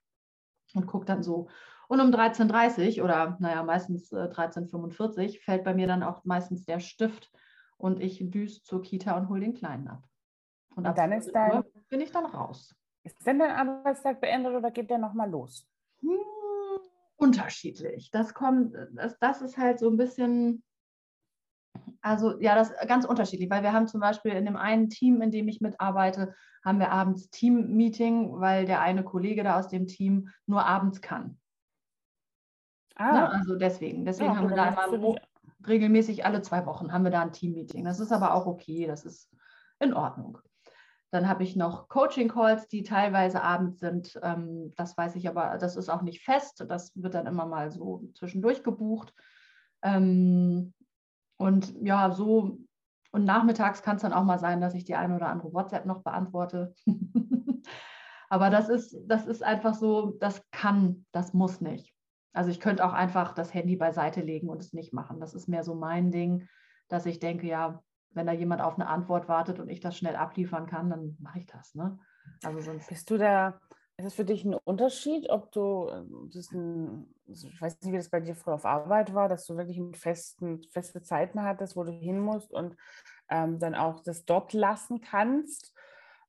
Und 0.73 0.87
gucke 0.87 1.05
dann 1.05 1.21
so. 1.21 1.47
Und 1.87 2.01
um 2.01 2.09
13.30 2.11 2.99
Uhr 2.99 3.05
oder 3.05 3.37
naja, 3.39 3.61
meistens 3.63 4.11
äh, 4.11 4.29
13.45 4.31 5.27
Uhr 5.27 5.41
fällt 5.43 5.63
bei 5.63 5.73
mir 5.73 5.87
dann 5.87 6.03
auch 6.03 6.23
meistens 6.23 6.65
der 6.65 6.79
Stift 6.79 7.31
und 7.77 7.99
ich 7.99 8.19
düse 8.31 8.63
zur 8.63 8.81
Kita 8.81 9.17
und 9.17 9.29
hole 9.29 9.41
den 9.41 9.53
Kleinen 9.53 9.87
ab. 9.87 10.07
Und, 10.75 10.85
ab 10.85 10.95
dann 10.95 11.11
ist 11.11 11.31
dein, 11.31 11.63
bin 11.89 12.01
ich 12.01 12.11
dann 12.11 12.25
raus. 12.25 12.75
Ist 13.03 13.25
denn 13.25 13.39
dein 13.39 13.51
Arbeitstag 13.51 14.21
beendet 14.21 14.53
oder 14.53 14.71
geht 14.71 14.89
der 14.89 14.97
nochmal 14.97 15.29
los? 15.29 15.67
Hm, 15.99 16.17
unterschiedlich. 17.17 18.09
Das 18.11 18.33
kommt, 18.33 18.75
das, 18.93 19.17
das 19.19 19.41
ist 19.41 19.57
halt 19.57 19.79
so 19.79 19.89
ein 19.89 19.97
bisschen 19.97 20.63
also 22.05 22.39
ja, 22.39 22.53
das 22.53 22.69
ist 22.69 22.87
ganz 22.87 23.03
unterschiedlich, 23.03 23.49
weil 23.49 23.63
wir 23.63 23.73
haben 23.73 23.87
zum 23.87 23.99
Beispiel 23.99 24.33
in 24.33 24.45
dem 24.45 24.57
einen 24.57 24.89
Team, 24.89 25.23
in 25.23 25.31
dem 25.31 25.47
ich 25.47 25.59
mitarbeite, 25.59 26.35
haben 26.63 26.77
wir 26.77 26.91
abends 26.91 27.31
Team-Meeting, 27.31 28.39
weil 28.39 28.65
der 28.65 28.81
eine 28.81 29.03
Kollege 29.03 29.43
da 29.43 29.57
aus 29.57 29.69
dem 29.69 29.87
Team 29.87 30.29
nur 30.45 30.63
abends 30.63 31.01
kann. 31.01 31.39
Ah. 32.95 33.11
Ne? 33.11 33.29
Also 33.31 33.55
deswegen. 33.55 34.05
Deswegen 34.05 34.29
ja, 34.29 34.37
haben 34.37 34.49
wir 34.49 34.55
da 34.55 34.85
immer 34.87 35.15
regelmäßig 35.67 36.25
alle 36.25 36.43
zwei 36.43 36.67
Wochen 36.67 36.93
haben 36.93 37.03
wir 37.03 37.09
da 37.09 37.23
ein 37.23 37.31
Team-Meeting. 37.31 37.83
Das 37.83 37.99
ist 37.99 38.11
aber 38.11 38.35
auch 38.35 38.45
okay, 38.45 38.85
das 38.85 39.03
ist 39.03 39.35
in 39.79 39.95
Ordnung. 39.95 40.37
Dann 41.09 41.27
habe 41.27 41.41
ich 41.41 41.55
noch 41.55 41.87
Coaching-Calls, 41.87 42.67
die 42.67 42.83
teilweise 42.83 43.41
abends 43.41 43.79
sind. 43.79 44.19
Ähm, 44.21 44.73
das 44.75 44.95
weiß 44.95 45.15
ich 45.15 45.27
aber, 45.27 45.57
das 45.57 45.75
ist 45.75 45.89
auch 45.89 46.03
nicht 46.03 46.23
fest. 46.23 46.63
Das 46.67 46.91
wird 46.95 47.15
dann 47.15 47.25
immer 47.25 47.47
mal 47.47 47.71
so 47.71 48.03
zwischendurch 48.13 48.61
gebucht. 48.61 49.11
Ähm, 49.81 50.74
und 51.37 51.75
ja, 51.81 52.11
so 52.11 52.59
und 53.11 53.23
nachmittags 53.23 53.81
kann 53.81 53.95
es 53.95 54.01
dann 54.01 54.11
auch 54.11 54.25
mal 54.25 54.39
sein, 54.39 54.59
dass 54.59 54.73
ich 54.73 54.83
die 54.83 54.95
eine 54.95 55.15
oder 55.15 55.29
andere 55.29 55.53
WhatsApp 55.53 55.85
noch 55.85 56.03
beantworte. 56.03 56.75
Aber 58.29 58.49
das 58.49 58.67
ist, 58.67 58.97
das 59.07 59.25
ist 59.25 59.41
einfach 59.41 59.73
so, 59.73 60.17
das 60.19 60.43
kann, 60.51 61.05
das 61.13 61.33
muss 61.33 61.61
nicht. 61.61 61.93
Also 62.33 62.51
ich 62.51 62.59
könnte 62.59 62.83
auch 62.83 62.91
einfach 62.91 63.33
das 63.33 63.53
Handy 63.53 63.77
beiseite 63.77 64.19
legen 64.19 64.49
und 64.49 64.59
es 64.59 64.73
nicht 64.73 64.91
machen. 64.91 65.21
Das 65.21 65.33
ist 65.33 65.47
mehr 65.47 65.63
so 65.63 65.75
mein 65.75 66.11
Ding, 66.11 66.49
dass 66.89 67.05
ich 67.05 67.19
denke, 67.19 67.47
ja, 67.47 67.81
wenn 68.11 68.27
da 68.27 68.33
jemand 68.33 68.61
auf 68.61 68.75
eine 68.75 68.87
Antwort 68.87 69.29
wartet 69.29 69.59
und 69.61 69.69
ich 69.69 69.79
das 69.79 69.97
schnell 69.97 70.17
abliefern 70.17 70.65
kann, 70.67 70.89
dann 70.89 71.15
mache 71.21 71.39
ich 71.39 71.45
das. 71.45 71.73
Ne? 71.73 71.97
Also 72.43 72.59
sonst 72.59 72.89
bist 72.89 73.09
du 73.09 73.17
da, 73.17 73.61
ist 73.97 74.05
es 74.05 74.13
für 74.13 74.25
dich 74.25 74.43
ein 74.43 74.53
Unterschied, 74.53 75.29
ob 75.29 75.51
du, 75.51 75.89
ähm, 75.89 76.29
das 76.33 76.51
ein, 76.51 77.13
ich 77.27 77.61
weiß 77.61 77.81
nicht, 77.81 77.93
wie 77.93 77.97
das 77.97 78.09
bei 78.09 78.19
dir 78.19 78.35
früher 78.35 78.55
auf 78.55 78.65
Arbeit 78.65 79.13
war, 79.13 79.29
dass 79.29 79.45
du 79.45 79.55
wirklich 79.55 79.81
festen, 79.97 80.61
feste 80.71 81.01
Zeiten 81.01 81.41
hattest, 81.41 81.75
wo 81.75 81.83
du 81.83 81.91
hin 81.91 82.19
musst 82.19 82.51
und 82.51 82.75
ähm, 83.29 83.59
dann 83.59 83.73
auch 83.73 84.01
das 84.03 84.25
dort 84.25 84.53
lassen 84.53 85.01
kannst? 85.01 85.73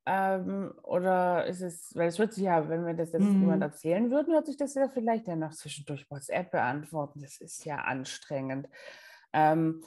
Ähm, 0.08 0.72
oder 0.84 1.46
ist 1.46 1.60
es, 1.60 1.92
weil 1.96 2.06
es 2.08 2.18
hört 2.20 2.32
sich 2.32 2.44
ja, 2.44 2.68
wenn 2.68 2.86
wir 2.86 2.94
das 2.94 3.12
jetzt 3.12 3.24
mhm. 3.24 3.40
jemand 3.40 3.62
erzählen 3.62 4.10
würden, 4.12 4.34
hört 4.34 4.46
sich 4.46 4.56
das 4.56 4.74
ja 4.74 4.88
vielleicht 4.88 5.26
dann 5.26 5.40
noch 5.40 5.52
zwischendurch 5.52 6.08
WhatsApp 6.08 6.52
beantworten. 6.52 7.20
Das 7.20 7.38
ist 7.38 7.64
ja 7.64 7.78
anstrengend. 7.78 8.68
Ähm, 9.32 9.82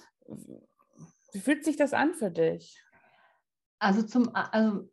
wie 1.31 1.39
fühlt 1.39 1.63
sich 1.63 1.77
das 1.77 1.93
an 1.93 2.13
für 2.13 2.31
dich? 2.31 2.83
Also 3.79 4.03
zum, 4.03 4.36
also 4.36 4.89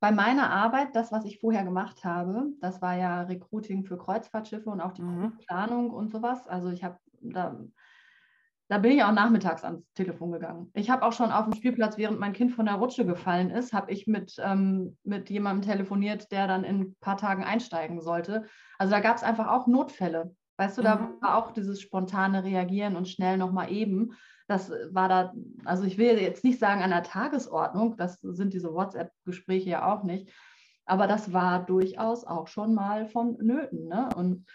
bei 0.00 0.12
meiner 0.12 0.50
Arbeit, 0.50 0.94
das, 0.94 1.10
was 1.10 1.24
ich 1.24 1.40
vorher 1.40 1.64
gemacht 1.64 2.04
habe, 2.04 2.52
das 2.60 2.80
war 2.80 2.96
ja 2.96 3.22
Recruiting 3.22 3.84
für 3.84 3.98
Kreuzfahrtschiffe 3.98 4.70
und 4.70 4.80
auch 4.80 4.92
die 4.92 5.02
mhm. 5.02 5.38
Planung 5.38 5.90
und 5.90 6.10
sowas. 6.10 6.46
Also 6.46 6.70
ich 6.70 6.84
habe 6.84 6.98
da, 7.20 7.58
da 8.68 8.78
bin 8.78 8.92
ich 8.92 9.02
auch 9.02 9.12
nachmittags 9.12 9.64
ans 9.64 9.90
Telefon 9.94 10.30
gegangen. 10.30 10.70
Ich 10.74 10.90
habe 10.90 11.04
auch 11.04 11.12
schon 11.12 11.32
auf 11.32 11.44
dem 11.44 11.54
Spielplatz, 11.54 11.96
während 11.96 12.20
mein 12.20 12.32
Kind 12.32 12.52
von 12.52 12.66
der 12.66 12.76
Rutsche 12.76 13.06
gefallen 13.06 13.50
ist, 13.50 13.72
habe 13.72 13.90
ich 13.90 14.06
mit, 14.06 14.36
ähm, 14.38 14.96
mit 15.02 15.30
jemandem 15.30 15.68
telefoniert, 15.68 16.30
der 16.30 16.46
dann 16.46 16.64
in 16.64 16.80
ein 16.80 16.96
paar 17.00 17.16
Tagen 17.16 17.42
einsteigen 17.42 18.00
sollte. 18.00 18.44
Also 18.78 18.92
da 18.92 19.00
gab 19.00 19.16
es 19.16 19.22
einfach 19.24 19.48
auch 19.48 19.66
Notfälle. 19.66 20.34
Weißt 20.58 20.76
du, 20.76 20.82
da 20.82 20.96
mhm. 20.96 21.22
war 21.22 21.36
auch 21.36 21.52
dieses 21.52 21.80
spontane 21.80 22.42
Reagieren 22.42 22.96
und 22.96 23.08
schnell 23.08 23.38
nochmal 23.38 23.70
eben. 23.70 24.12
Das 24.48 24.72
war 24.90 25.08
da, 25.08 25.32
also 25.64 25.84
ich 25.84 25.98
will 25.98 26.18
jetzt 26.18 26.42
nicht 26.42 26.58
sagen 26.58 26.82
an 26.82 26.90
der 26.90 27.04
Tagesordnung, 27.04 27.96
das 27.96 28.20
sind 28.20 28.52
diese 28.52 28.74
WhatsApp-Gespräche 28.74 29.70
ja 29.70 29.92
auch 29.92 30.02
nicht, 30.02 30.32
aber 30.84 31.06
das 31.06 31.32
war 31.32 31.64
durchaus 31.64 32.24
auch 32.24 32.48
schon 32.48 32.74
mal 32.74 33.06
von 33.06 33.36
Nöten. 33.40 33.88
Ne? 33.88 34.08
Und 34.16 34.46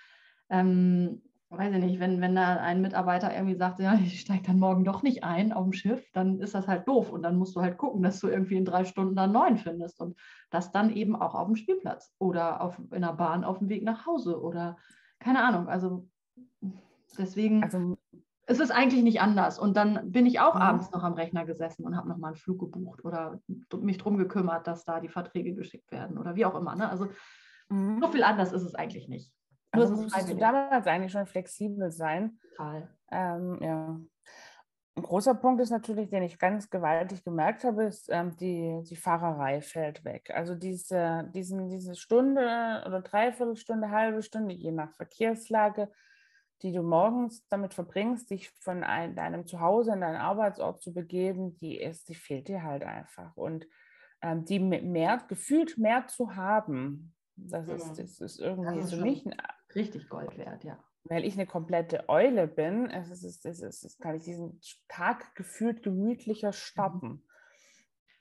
ähm, 0.49 1.21
weiß 1.49 1.73
ich 1.73 1.79
nicht, 1.79 1.99
wenn, 1.99 2.19
wenn 2.19 2.35
da 2.35 2.57
ein 2.57 2.81
Mitarbeiter 2.81 3.33
irgendwie 3.33 3.55
sagt, 3.55 3.79
ja, 3.79 3.93
ich 3.93 4.19
steige 4.19 4.43
dann 4.47 4.59
morgen 4.59 4.83
doch 4.83 5.03
nicht 5.03 5.23
ein 5.23 5.53
auf 5.53 5.63
dem 5.63 5.73
Schiff, 5.73 6.03
dann 6.11 6.39
ist 6.39 6.53
das 6.53 6.67
halt 6.67 6.85
doof. 6.87 7.11
Und 7.11 7.21
dann 7.21 7.37
musst 7.37 7.55
du 7.55 7.61
halt 7.61 7.77
gucken, 7.77 8.03
dass 8.03 8.19
du 8.19 8.27
irgendwie 8.27 8.57
in 8.57 8.65
drei 8.65 8.83
Stunden 8.83 9.15
dann 9.15 9.31
neun 9.31 9.57
findest. 9.57 10.01
Und 10.01 10.19
das 10.49 10.71
dann 10.71 10.93
eben 10.93 11.15
auch 11.15 11.35
auf 11.35 11.47
dem 11.47 11.55
Spielplatz 11.55 12.13
oder 12.19 12.61
auf, 12.61 12.77
in 12.91 13.03
der 13.03 13.13
Bahn 13.13 13.45
auf 13.45 13.59
dem 13.59 13.69
Weg 13.69 13.83
nach 13.83 14.05
Hause 14.05 14.41
oder 14.41 14.75
keine 15.23 15.43
Ahnung. 15.43 15.67
Also 15.67 16.07
deswegen 17.17 17.63
also, 17.63 17.97
es 18.45 18.59
ist 18.59 18.71
eigentlich 18.71 19.03
nicht 19.03 19.21
anders. 19.21 19.57
Und 19.57 19.77
dann 19.77 20.11
bin 20.11 20.25
ich 20.25 20.39
auch 20.39 20.55
mhm. 20.55 20.61
abends 20.61 20.91
noch 20.91 21.03
am 21.03 21.13
Rechner 21.13 21.45
gesessen 21.45 21.85
und 21.85 21.95
habe 21.95 22.09
nochmal 22.09 22.31
einen 22.31 22.37
Flug 22.37 22.59
gebucht 22.59 23.05
oder 23.05 23.39
mich 23.79 23.97
darum 23.97 24.17
gekümmert, 24.17 24.67
dass 24.67 24.83
da 24.83 24.99
die 24.99 25.09
Verträge 25.09 25.55
geschickt 25.55 25.91
werden 25.91 26.17
oder 26.17 26.35
wie 26.35 26.45
auch 26.45 26.55
immer. 26.55 26.75
Ne? 26.75 26.89
Also 26.89 27.07
mhm. 27.69 27.99
so 28.01 28.07
viel 28.09 28.23
anders 28.23 28.51
ist 28.51 28.63
es 28.63 28.75
eigentlich 28.75 29.07
nicht. 29.07 29.33
Also 29.71 29.95
musstest 29.95 30.29
du 30.29 30.35
damals 30.35 30.85
eigentlich 30.85 31.11
schon 31.11 31.25
flexibel 31.25 31.89
sein. 31.89 32.37
Total. 32.57 32.89
Ähm, 33.11 33.57
ja. 33.61 33.99
Ein 34.95 35.03
großer 35.03 35.33
Punkt 35.33 35.59
ist 35.59 35.71
natürlich, 35.71 36.09
den 36.09 36.21
ich 36.21 36.37
ganz 36.37 36.69
gewaltig 36.69 37.23
gemerkt 37.23 37.63
habe, 37.63 37.85
ist, 37.85 38.09
ähm, 38.11 38.35
die, 38.37 38.83
die 38.87 38.95
Fahrerei 38.95 39.61
fällt 39.61 40.05
weg. 40.05 40.29
Also 40.31 40.53
diese, 40.53 41.29
diesen, 41.33 41.67
diese 41.69 41.95
Stunde 41.95 42.83
oder 42.85 43.01
Dreiviertelstunde, 43.01 43.89
halbe 43.89 44.21
Stunde, 44.21 44.53
je 44.53 44.71
nach 44.71 44.93
Verkehrslage, 44.93 45.91
die 46.61 46.71
du 46.71 46.83
morgens 46.83 47.45
damit 47.49 47.73
verbringst, 47.73 48.29
dich 48.29 48.51
von 48.61 48.83
ein, 48.83 49.15
deinem 49.15 49.47
Zuhause 49.47 49.93
in 49.93 50.01
deinen 50.01 50.17
Arbeitsort 50.17 50.81
zu 50.81 50.93
begeben, 50.93 51.57
die 51.57 51.79
ist, 51.79 52.07
die 52.07 52.15
fehlt 52.15 52.47
dir 52.47 52.61
halt 52.61 52.83
einfach. 52.83 53.35
Und 53.35 53.65
ähm, 54.21 54.45
die 54.45 54.59
mehr, 54.59 55.23
gefühlt 55.27 55.77
mehr 55.77 56.07
zu 56.07 56.35
haben, 56.35 57.15
das 57.35 57.67
ist, 57.67 57.97
das 57.97 58.21
ist 58.21 58.39
irgendwie 58.39 58.75
das 58.75 58.85
ist 58.85 58.93
für 58.93 59.01
mich 59.01 59.25
ein 59.25 59.35
Richtig 59.75 60.07
Gold 60.07 60.37
wert, 60.37 60.63
ja. 60.63 60.77
Weil 61.05 61.25
ich 61.25 61.33
eine 61.33 61.45
komplette 61.45 62.07
Eule 62.07 62.47
bin, 62.47 62.89
es 62.89 63.09
ist, 63.09 63.45
es 63.45 63.61
ist, 63.61 63.83
es 63.83 63.97
kann 63.97 64.15
ich 64.15 64.23
diesen 64.23 64.59
Tag 64.87 65.35
gefühlt 65.35 65.83
gemütlicher 65.83 66.49
mhm. 66.49 66.53
stoppen. 66.53 67.27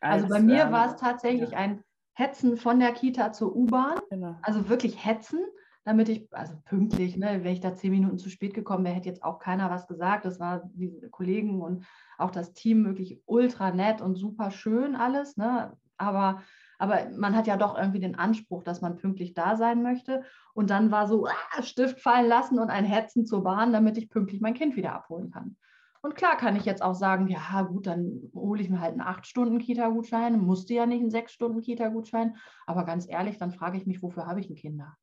Also 0.00 0.24
als, 0.24 0.34
bei 0.34 0.40
mir 0.40 0.64
ähm, 0.64 0.72
war 0.72 0.88
es 0.88 0.96
tatsächlich 0.96 1.52
ja. 1.52 1.58
ein 1.58 1.84
Hetzen 2.14 2.56
von 2.56 2.80
der 2.80 2.92
Kita 2.92 3.32
zur 3.32 3.54
U-Bahn. 3.54 4.00
Genau. 4.10 4.36
Also 4.42 4.68
wirklich 4.68 5.04
Hetzen, 5.04 5.40
damit 5.84 6.08
ich, 6.08 6.28
also 6.32 6.54
pünktlich, 6.64 7.16
ne, 7.16 7.44
wenn 7.44 7.52
ich 7.52 7.60
da 7.60 7.74
zehn 7.74 7.92
Minuten 7.92 8.18
zu 8.18 8.28
spät 8.28 8.52
gekommen 8.52 8.84
wäre, 8.84 8.94
hätte 8.94 9.08
jetzt 9.08 9.22
auch 9.22 9.38
keiner 9.38 9.70
was 9.70 9.86
gesagt. 9.86 10.24
Das 10.24 10.40
war 10.40 10.62
die 10.74 11.08
Kollegen 11.10 11.62
und 11.62 11.86
auch 12.18 12.30
das 12.30 12.52
Team 12.52 12.84
wirklich 12.84 13.22
ultra 13.26 13.70
nett 13.70 14.00
und 14.00 14.16
super 14.16 14.50
schön 14.50 14.96
alles. 14.96 15.36
Ne? 15.36 15.76
Aber 15.96 16.42
aber 16.82 17.08
man 17.16 17.36
hat 17.36 17.46
ja 17.46 17.56
doch 17.56 17.78
irgendwie 17.78 18.00
den 18.00 18.16
Anspruch, 18.16 18.64
dass 18.64 18.80
man 18.80 18.96
pünktlich 18.96 19.34
da 19.34 19.54
sein 19.54 19.84
möchte. 19.84 20.24
Und 20.52 20.68
dann 20.68 20.90
war 20.90 21.06
so, 21.06 21.26
ah, 21.26 21.62
Stift 21.62 22.00
fallen 22.00 22.26
lassen 22.26 22.58
und 22.58 22.70
ein 22.70 22.84
Hetzen 22.84 23.24
zur 23.24 23.44
Bahn, 23.44 23.72
damit 23.72 23.96
ich 23.98 24.10
pünktlich 24.10 24.40
mein 24.40 24.54
Kind 24.54 24.74
wieder 24.74 24.92
abholen 24.92 25.30
kann. 25.30 25.56
Und 26.00 26.16
klar 26.16 26.36
kann 26.36 26.56
ich 26.56 26.64
jetzt 26.64 26.82
auch 26.82 26.96
sagen, 26.96 27.28
ja 27.28 27.62
gut, 27.62 27.86
dann 27.86 28.32
hole 28.34 28.60
ich 28.60 28.68
mir 28.68 28.80
halt 28.80 28.98
einen 28.98 29.02
8-Stunden-Kita-Gutschein, 29.02 30.40
musste 30.40 30.74
ja 30.74 30.84
nicht 30.84 31.02
einen 31.02 31.12
6-Stunden-Kita-Gutschein. 31.12 32.34
Aber 32.66 32.84
ganz 32.84 33.08
ehrlich, 33.08 33.38
dann 33.38 33.52
frage 33.52 33.78
ich 33.78 33.86
mich, 33.86 34.02
wofür 34.02 34.26
habe 34.26 34.40
ich 34.40 34.50
ein 34.50 34.56
Kinder? 34.56 34.96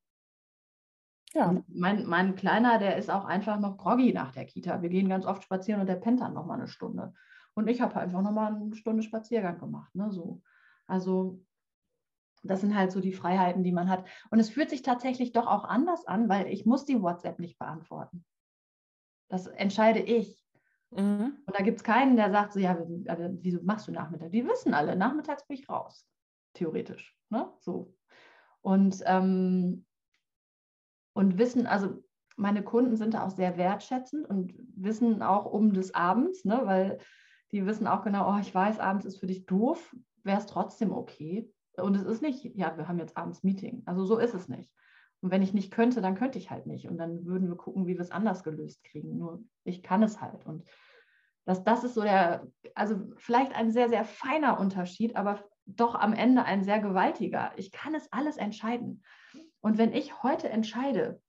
Ja. 1.34 1.64
mein, 1.70 2.08
mein 2.08 2.36
Kleiner, 2.36 2.78
der 2.78 2.98
ist 2.98 3.10
auch 3.10 3.24
einfach 3.24 3.58
noch 3.58 3.78
groggy 3.78 4.12
nach 4.12 4.34
der 4.34 4.44
Kita. 4.44 4.82
Wir 4.82 4.90
gehen 4.90 5.08
ganz 5.08 5.26
oft 5.26 5.44
spazieren 5.44 5.80
und 5.80 5.88
der 5.88 5.96
pennt 5.96 6.20
dann 6.20 6.34
nochmal 6.34 6.58
eine 6.58 6.68
Stunde. 6.68 7.14
Und 7.54 7.70
ich 7.70 7.80
habe 7.80 7.96
einfach 7.96 8.22
nochmal 8.22 8.54
eine 8.54 8.76
Stunde 8.76 9.02
Spaziergang 9.02 9.60
gemacht. 9.60 9.96
Ne, 9.96 10.12
so. 10.12 10.42
Also 10.88 11.40
das 12.44 12.62
sind 12.62 12.76
halt 12.76 12.92
so 12.92 13.00
die 13.02 13.14
Freiheiten, 13.14 13.64
die 13.64 13.72
man 13.72 13.90
hat. 13.90 14.06
Und 14.32 14.40
es 14.40 14.50
fühlt 14.50 14.70
sich 14.70 14.82
tatsächlich 14.82 15.32
doch 15.32 15.48
auch 15.48 15.64
anders 15.64 16.06
an, 16.06 16.30
weil 16.30 16.48
ich 16.48 16.66
muss 16.66 16.86
die 16.86 17.02
WhatsApp 17.02 17.40
nicht 17.40 17.60
beantworten. 17.60 18.26
Das 19.30 19.48
entscheide 19.48 20.00
ich. 20.00 20.44
Mhm. 20.92 21.38
Und 21.46 21.56
da 21.58 21.64
gibt 21.64 21.78
es 21.78 21.84
keinen, 21.84 22.16
der 22.16 22.32
sagt 22.32 22.54
so, 22.54 22.60
ja, 22.60 22.78
wieso 22.86 23.62
machst 23.62 23.88
du 23.88 23.92
Nachmittag? 23.92 24.32
Die 24.32 24.48
wissen 24.48 24.74
alle, 24.74 24.96
nachmittags 24.96 25.46
bin 25.48 25.58
ich 25.58 25.70
raus. 25.70 26.08
Theoretisch. 26.54 27.16
Ne? 27.30 27.52
So. 27.60 27.94
Und, 28.62 29.02
ähm, 29.06 29.86
und 31.14 31.38
wissen, 31.38 31.68
also 31.68 32.04
meine 32.38 32.64
Kunden 32.64 32.96
sind 32.96 33.14
da 33.14 33.26
auch 33.26 33.32
sehr 33.32 33.58
wertschätzend 33.58 34.28
und 34.28 34.54
wissen 34.76 35.22
auch 35.22 35.46
um 35.46 35.74
des 35.74 35.94
Abends, 35.94 36.46
ne? 36.46 36.62
weil 36.64 37.00
die 37.52 37.66
wissen 37.66 37.88
auch 37.88 38.04
genau, 38.04 38.34
oh, 38.34 38.40
ich 38.40 38.54
weiß, 38.54 38.80
abends 38.80 39.06
ist 39.06 39.20
für 39.20 39.28
dich 39.28 39.46
doof, 39.46 39.96
wäre 40.24 40.40
es 40.40 40.46
trotzdem 40.46 40.92
okay. 40.92 41.52
Und 41.80 41.96
es 41.96 42.04
ist 42.04 42.22
nicht, 42.22 42.44
ja, 42.56 42.78
wir 42.78 42.88
haben 42.88 43.00
jetzt 43.00 43.18
abends 43.18 43.44
Meeting. 43.44 43.84
Also 43.86 44.06
so 44.06 44.18
ist 44.18 44.34
es 44.34 44.48
nicht. 44.48 44.72
Und 45.22 45.32
wenn 45.32 45.42
ich 45.42 45.54
nicht 45.54 45.72
könnte, 45.72 46.02
dann 46.02 46.16
könnte 46.16 46.38
ich 46.38 46.50
halt 46.50 46.66
nicht. 46.66 46.88
Und 46.88 46.98
dann 46.98 47.26
würden 47.26 47.50
wir 47.50 47.58
gucken, 47.58 47.88
wie 47.88 47.96
wir 47.96 48.02
es 48.02 48.12
anders 48.12 48.44
gelöst 48.44 48.84
kriegen. 48.84 49.18
Nur 49.18 49.44
ich 49.64 49.84
kann 49.84 50.02
es 50.04 50.22
halt. 50.22 50.46
Und 50.46 50.68
das, 51.46 51.64
das 51.64 51.84
ist 51.84 51.96
so 51.96 52.02
der, 52.02 52.48
also 52.76 53.12
vielleicht 53.18 53.54
ein 53.54 53.72
sehr, 53.72 53.90
sehr 53.90 54.06
feiner 54.06 54.60
Unterschied, 54.60 55.16
aber 55.16 55.44
doch 55.66 55.96
am 55.96 56.14
Ende 56.14 56.44
ein 56.44 56.64
sehr 56.64 56.80
gewaltiger. 56.80 57.52
Ich 57.58 57.72
kann 57.72 57.96
es 57.96 58.12
alles 58.12 58.38
entscheiden. 58.38 59.04
Und 59.62 59.78
wenn 59.78 59.94
ich 59.94 60.24
heute 60.24 60.50
entscheide, 60.50 61.22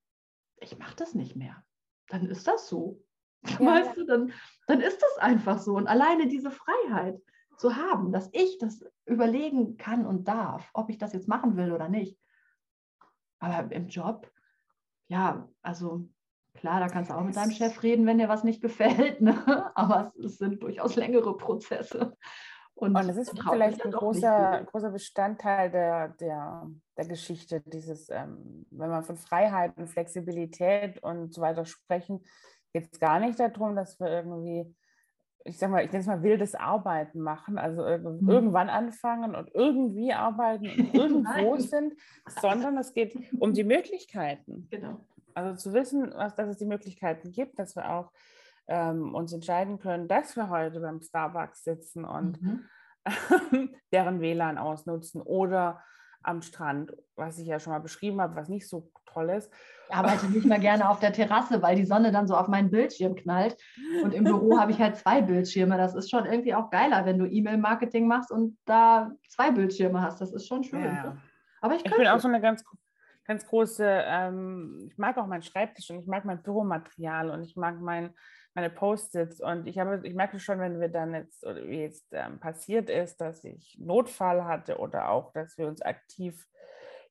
ich 0.61 0.79
mache 0.79 0.97
das 0.97 1.15
nicht 1.15 1.37
mehr, 1.37 1.65
dann 2.09 2.27
ist 2.27 2.47
das 2.47 2.69
so. 2.69 3.03
Ja, 3.47 3.61
weißt 3.61 3.89
ja. 3.89 3.95
du, 3.95 4.05
dann, 4.05 4.33
dann 4.67 4.81
ist 4.81 5.03
das 5.03 5.19
einfach 5.19 5.59
so. 5.59 5.75
Und 5.75 5.87
alleine 5.87 6.29
diese 6.29 6.51
Freiheit, 6.51 7.21
zu 7.61 7.77
haben, 7.77 8.11
dass 8.11 8.31
ich 8.33 8.57
das 8.59 8.83
überlegen 9.05 9.77
kann 9.77 10.07
und 10.07 10.27
darf, 10.27 10.71
ob 10.73 10.89
ich 10.89 10.97
das 10.97 11.13
jetzt 11.13 11.29
machen 11.29 11.57
will 11.57 11.73
oder 11.73 11.89
nicht. 11.89 12.19
Aber 13.39 13.71
im 13.71 13.89
Job, 13.89 14.31
ja, 15.09 15.47
also 15.61 16.09
klar, 16.55 16.81
da 16.81 16.89
kannst 16.89 17.11
du 17.11 17.15
auch 17.15 17.23
mit 17.23 17.37
deinem 17.37 17.51
Chef 17.51 17.83
reden, 17.83 18.07
wenn 18.07 18.17
dir 18.17 18.31
was 18.31 18.45
nicht 18.45 18.63
gefällt, 18.63 19.21
ne? 19.21 19.35
aber 19.77 20.13
es, 20.17 20.25
es 20.25 20.39
sind 20.39 20.63
durchaus 20.63 20.97
längere 20.97 21.37
Prozesse. 21.37 22.17
Und, 22.73 22.97
und 22.97 23.09
es 23.11 23.17
ist 23.19 23.39
vielleicht 23.39 23.85
ein 23.85 23.93
großer, 23.93 24.65
großer 24.65 24.91
Bestandteil 24.91 25.71
der, 25.71 26.09
der, 26.09 26.67
der 26.97 27.07
Geschichte, 27.07 27.61
dieses, 27.67 28.09
ähm, 28.09 28.65
wenn 28.71 28.89
man 28.89 29.05
von 29.05 29.19
Freiheit 29.19 29.77
und 29.77 29.87
Flexibilität 29.89 31.03
und 31.03 31.35
so 31.35 31.43
weiter 31.43 31.67
sprechen, 31.67 32.25
geht 32.73 32.89
es 32.91 32.99
gar 32.99 33.21
nicht 33.21 33.39
darum, 33.39 33.77
dass 33.77 34.01
wir 34.01 34.09
irgendwie 34.09 34.75
ich 35.45 35.59
sag 35.59 35.71
mal, 35.71 35.85
ich 35.85 35.91
nenne 35.91 36.01
es 36.01 36.07
mal 36.07 36.23
wildes 36.23 36.55
Arbeiten 36.55 37.21
machen, 37.21 37.59
also 37.59 37.83
mhm. 37.83 38.29
irgendwann 38.29 38.69
anfangen 38.69 39.35
und 39.35 39.51
irgendwie 39.55 40.13
arbeiten 40.13 40.67
und 40.69 40.95
irgendwo 40.95 41.57
sind, 41.57 41.95
sondern 42.41 42.77
es 42.79 42.93
geht 42.93 43.17
um 43.39 43.53
die 43.53 43.65
Möglichkeiten. 43.65 44.69
Genau. 44.71 45.01
Also 45.35 45.57
zu 45.57 45.73
wissen, 45.73 46.13
was, 46.15 46.35
dass 46.35 46.49
es 46.49 46.59
die 46.59 46.67
Möglichkeiten 46.67 47.33
gibt, 47.33 47.59
dass 47.59 47.77
wir 47.77 47.91
auch 47.91 48.13
ähm, 48.69 49.15
uns 49.15 49.33
entscheiden 49.33 49.79
können, 49.79 50.09
dass 50.09 50.37
wir 50.37 50.51
heute 50.51 50.81
beim 50.81 51.01
Starbucks 51.01 51.65
sitzen 51.65 52.05
und 52.05 52.41
mhm. 52.43 52.65
deren 53.93 54.21
WLAN 54.21 54.59
ausnutzen 54.59 55.23
oder 55.23 55.83
am 56.23 56.43
Strand, 56.43 56.93
was 57.17 57.39
ich 57.39 57.47
ja 57.47 57.59
schon 57.59 57.73
mal 57.73 57.81
beschrieben 57.81 58.21
habe, 58.21 58.37
was 58.37 58.49
nicht 58.49 58.69
so 58.69 58.91
toll 59.07 59.31
ist. 59.31 59.51
Ich 59.89 59.95
arbeite 59.95 60.27
nicht 60.27 60.47
mehr 60.47 60.59
gerne 60.59 60.89
auf 60.89 61.01
der 61.01 61.13
Terrasse, 61.13 61.63
weil 61.63 61.77
die 61.77 61.85
Sonne 61.85 62.13
dann 62.13 62.27
so 62.27 62.37
auf 62.37 62.49
meinen 62.49 62.71
Bildschirm 62.71 63.17
knallt. 63.17 63.57
Und 64.03 64.15
im 64.15 64.25
Büro 64.25 64.59
habe 64.59 64.73
ich 64.73 64.79
halt 64.79 64.97
zwei 64.97 65.23
Bildschirme. 65.23 65.77
Das 65.77 65.95
ist 65.95 66.11
schon 66.11 66.27
irgendwie 66.27 66.55
auch 66.55 66.71
geiler, 66.71 67.05
wenn 67.07 67.19
du 67.19 67.27
E-Mail-Marketing 67.27 68.07
machst 68.07 68.31
und 68.31 68.57
da 68.67 69.11
zwei 69.29 69.51
Bildschirme 69.51 70.01
hast. 70.01 70.21
Das 70.21 70.33
ist 70.33 70.47
schon 70.47 70.63
schön. 70.63 70.85
Ja. 70.85 71.17
Aber 71.61 71.75
ich, 71.75 71.85
ich 71.85 71.95
bin 71.95 72.07
auch 72.07 72.21
so 72.21 72.29
eine 72.29 72.41
ganz, 72.41 72.65
ganz 73.25 73.47
große, 73.47 73.85
ähm, 73.87 74.89
ich 74.91 74.99
mag 74.99 75.17
auch 75.19 75.27
meinen 75.27 75.43
Schreibtisch 75.43 75.91
und 75.91 76.01
ich 76.01 76.07
mag 76.07 76.25
mein 76.25 76.43
Büromaterial 76.43 77.31
und 77.31 77.43
ich 77.45 77.57
mag 77.57 77.81
mein 77.81 78.15
meine 78.53 78.69
Post-its. 78.69 79.41
Und 79.41 79.69
ich 79.69 79.79
habe, 79.79 80.01
ich 80.03 80.13
merke 80.15 80.41
schon, 80.41 80.59
wenn 80.59 80.81
wir 80.81 80.89
dann 80.89 81.15
jetzt, 81.15 81.47
oder 81.47 81.63
wie 81.69 81.83
jetzt 81.83 82.09
ähm, 82.11 82.41
passiert 82.41 82.91
ist, 82.91 83.21
dass 83.21 83.45
ich 83.45 83.79
Notfall 83.79 84.45
hatte 84.45 84.79
oder 84.79 85.09
auch, 85.09 85.33
dass 85.33 85.57
wir 85.57 85.69
uns 85.69 85.83
aktiv 85.83 86.49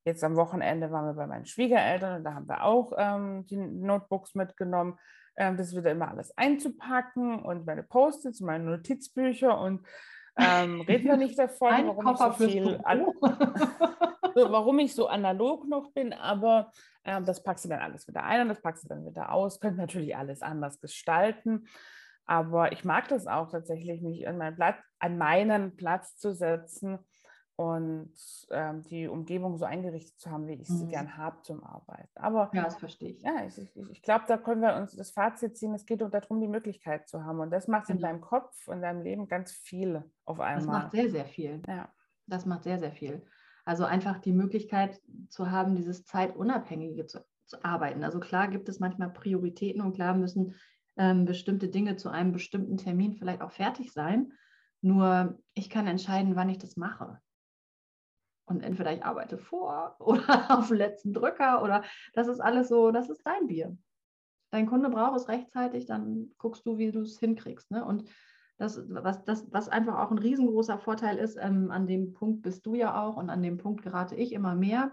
Jetzt 0.05 0.23
am 0.23 0.37
Wochenende 0.37 0.91
waren 0.91 1.05
wir 1.05 1.13
bei 1.13 1.27
meinen 1.27 1.45
Schwiegereltern 1.45 2.17
und 2.17 2.23
da 2.23 2.33
haben 2.33 2.47
wir 2.47 2.63
auch 2.63 2.93
ähm, 2.97 3.45
die 3.47 3.57
Notebooks 3.57 4.33
mitgenommen. 4.33 4.97
Ähm, 5.35 5.57
das 5.57 5.75
wieder 5.75 5.91
immer 5.91 6.09
alles 6.09 6.35
einzupacken 6.37 7.43
und 7.43 7.65
meine 7.65 7.83
Post-its, 7.83 8.39
meine 8.39 8.63
Notizbücher 8.63 9.59
und 9.59 9.85
ähm, 10.37 10.81
reden 10.81 11.07
wir 11.07 11.17
nicht 11.17 11.37
davon, 11.37 11.87
warum 11.87 12.13
ich, 12.13 12.17
so 12.17 12.31
viel 12.31 12.81
so, 14.35 14.51
warum 14.51 14.79
ich 14.79 14.95
so 14.95 15.07
analog 15.07 15.67
noch 15.67 15.91
bin, 15.91 16.13
aber 16.13 16.71
ähm, 17.03 17.25
das 17.25 17.43
packst 17.43 17.65
du 17.65 17.69
dann 17.69 17.79
alles 17.79 18.07
wieder 18.07 18.23
ein 18.23 18.41
und 18.41 18.49
das 18.49 18.61
packst 18.61 18.83
du 18.83 18.87
dann 18.87 19.05
wieder 19.05 19.31
aus. 19.31 19.59
Könnte 19.59 19.79
natürlich 19.79 20.15
alles 20.15 20.41
anders 20.41 20.79
gestalten. 20.79 21.67
Aber 22.25 22.71
ich 22.71 22.85
mag 22.85 23.07
das 23.07 23.25
auch 23.25 23.49
tatsächlich, 23.49 24.01
mich 24.01 24.27
an 24.27 24.37
meinen 24.37 24.55
Platz, 24.55 24.77
an 24.99 25.17
meinen 25.17 25.75
Platz 25.75 26.15
zu 26.15 26.31
setzen 26.31 26.99
und 27.59 28.13
ähm, 28.51 28.83
die 28.83 29.07
Umgebung 29.07 29.57
so 29.57 29.65
eingerichtet 29.65 30.19
zu 30.19 30.31
haben, 30.31 30.47
wie 30.47 30.53
ich 30.53 30.77
sie 30.77 30.85
Mhm. 30.85 30.87
gern 30.87 31.17
habe 31.17 31.41
zum 31.41 31.63
Arbeiten. 31.63 32.17
Aber 32.17 32.51
Ja, 32.51 32.61
das 32.63 32.77
verstehe 32.77 33.09
ich. 33.11 33.23
ja, 33.23 33.45
ich, 33.45 33.57
ich, 33.57 33.75
ich 33.75 34.01
glaube, 34.01 34.25
da 34.27 34.37
können 34.37 34.61
wir 34.61 34.75
uns 34.77 34.95
das 34.95 35.11
Fazit 35.11 35.57
ziehen, 35.57 35.73
es 35.73 35.85
geht 35.85 36.01
darum, 36.01 36.39
die 36.41 36.47
Möglichkeit 36.47 37.09
zu 37.09 37.25
haben. 37.25 37.39
Und 37.39 37.51
das 37.51 37.67
macht 37.67 37.89
in 37.89 37.97
Genau. 37.97 38.01
deinem 38.01 38.21
Kopf 38.21 38.67
und 38.69 38.81
deinem 38.81 39.01
Leben 39.01 39.27
ganz 39.27 39.51
viel 39.51 40.09
auf 40.25 40.39
Das 40.53 40.67
einmal. 40.67 40.67
macht 40.67 40.91
sehr, 40.91 41.09
sehr 41.09 41.25
viel. 41.25 41.61
Ja, 41.67 41.93
Das 42.27 42.45
macht 42.45 42.63
sehr, 42.63 42.79
sehr 42.79 42.91
viel. 42.91 43.25
Also 43.65 43.85
einfach 43.85 44.19
die 44.19 44.33
Möglichkeit 44.33 45.01
zu 45.29 45.51
haben, 45.51 45.75
dieses 45.75 46.05
Zeitunabhängige 46.05 47.05
zu, 47.07 47.25
zu 47.45 47.63
arbeiten. 47.63 48.03
Also 48.03 48.19
klar 48.19 48.47
gibt 48.47 48.69
es 48.69 48.79
manchmal 48.79 49.11
Prioritäten 49.11 49.81
und 49.81 49.93
klar 49.93 50.15
müssen 50.15 50.55
ähm, 50.97 51.25
bestimmte 51.25 51.69
Dinge 51.69 51.95
zu 51.95 52.09
einem 52.09 52.31
bestimmten 52.31 52.77
Termin 52.77 53.13
vielleicht 53.13 53.41
auch 53.41 53.51
fertig 53.51 53.91
sein. 53.91 54.33
Nur 54.81 55.39
ich 55.53 55.69
kann 55.69 55.87
entscheiden, 55.87 56.35
wann 56.35 56.49
ich 56.49 56.57
das 56.57 56.77
mache. 56.77 57.19
Und 58.49 58.63
entweder 58.63 58.91
ich 58.91 59.05
arbeite 59.05 59.37
vor 59.37 59.95
oder 59.99 60.57
auf 60.57 60.67
den 60.67 60.77
letzten 60.77 61.13
Drücker 61.13 61.63
oder 61.63 61.83
das 62.13 62.27
ist 62.27 62.39
alles 62.39 62.67
so, 62.67 62.91
das 62.91 63.09
ist 63.09 63.25
dein 63.25 63.47
Bier. 63.47 63.77
Dein 64.51 64.65
Kunde 64.65 64.89
braucht 64.89 65.15
es 65.15 65.27
rechtzeitig, 65.27 65.85
dann 65.85 66.31
guckst 66.39 66.65
du, 66.65 66.79
wie 66.79 66.91
du 66.91 67.01
es 67.01 67.19
hinkriegst. 67.19 67.69
Ne? 67.69 67.85
Und 67.85 68.05
das, 68.57 68.81
was, 68.89 69.23
das, 69.23 69.45
was 69.51 69.69
einfach 69.69 69.99
auch 69.99 70.11
ein 70.11 70.17
riesengroßer 70.17 70.79
Vorteil 70.79 71.17
ist, 71.17 71.37
ähm, 71.39 71.69
an 71.69 71.85
dem 71.85 72.13
Punkt 72.13 72.41
bist 72.41 72.65
du 72.65 72.73
ja 72.73 73.01
auch 73.01 73.15
und 73.15 73.29
an 73.29 73.43
dem 73.43 73.57
Punkt 73.57 73.83
gerate 73.83 74.15
ich 74.15 74.33
immer 74.33 74.55
mehr, 74.55 74.91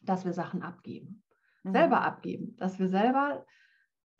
dass 0.00 0.24
wir 0.24 0.32
Sachen 0.32 0.62
abgeben. 0.62 1.24
Mhm. 1.64 1.72
Selber 1.72 2.02
abgeben, 2.02 2.56
dass 2.56 2.78
wir 2.78 2.88
selber 2.88 3.44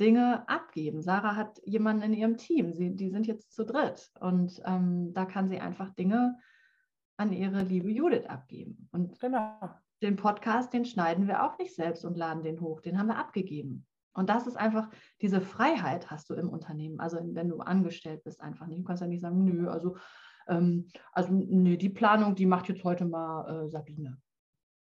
Dinge 0.00 0.46
abgeben. 0.48 1.00
Sarah 1.00 1.36
hat 1.36 1.60
jemanden 1.64 2.02
in 2.02 2.12
ihrem 2.12 2.36
Team, 2.36 2.74
sie, 2.74 2.94
die 2.94 3.08
sind 3.08 3.28
jetzt 3.28 3.52
zu 3.52 3.64
dritt 3.64 4.10
und 4.20 4.60
ähm, 4.66 5.14
da 5.14 5.24
kann 5.24 5.48
sie 5.48 5.60
einfach 5.60 5.90
Dinge 5.94 6.36
an 7.16 7.32
ihre 7.32 7.62
liebe 7.62 7.90
Judith 7.90 8.26
abgeben. 8.26 8.88
Und 8.92 9.18
Genau. 9.20 9.58
den 10.02 10.16
Podcast, 10.16 10.72
den 10.72 10.84
schneiden 10.84 11.26
wir 11.26 11.44
auch 11.44 11.58
nicht 11.58 11.74
selbst 11.74 12.04
und 12.04 12.16
laden 12.16 12.42
den 12.42 12.60
hoch, 12.60 12.80
den 12.80 12.98
haben 12.98 13.08
wir 13.08 13.18
abgegeben. 13.18 13.86
Und 14.14 14.30
das 14.30 14.46
ist 14.46 14.56
einfach, 14.56 14.88
diese 15.20 15.40
Freiheit 15.40 16.10
hast 16.10 16.30
du 16.30 16.34
im 16.34 16.48
Unternehmen, 16.48 17.00
also 17.00 17.18
wenn 17.22 17.48
du 17.48 17.60
angestellt 17.60 18.24
bist, 18.24 18.40
einfach 18.40 18.66
nicht. 18.66 18.80
Du 18.80 18.84
kannst 18.84 19.02
ja 19.02 19.08
nicht 19.08 19.20
sagen, 19.20 19.44
nö, 19.44 19.68
also, 19.68 19.96
ähm, 20.48 20.88
also 21.12 21.32
nee, 21.32 21.76
die 21.76 21.90
Planung, 21.90 22.34
die 22.34 22.46
macht 22.46 22.68
jetzt 22.68 22.82
heute 22.84 23.04
mal 23.04 23.66
äh, 23.66 23.68
Sabine. 23.68 24.16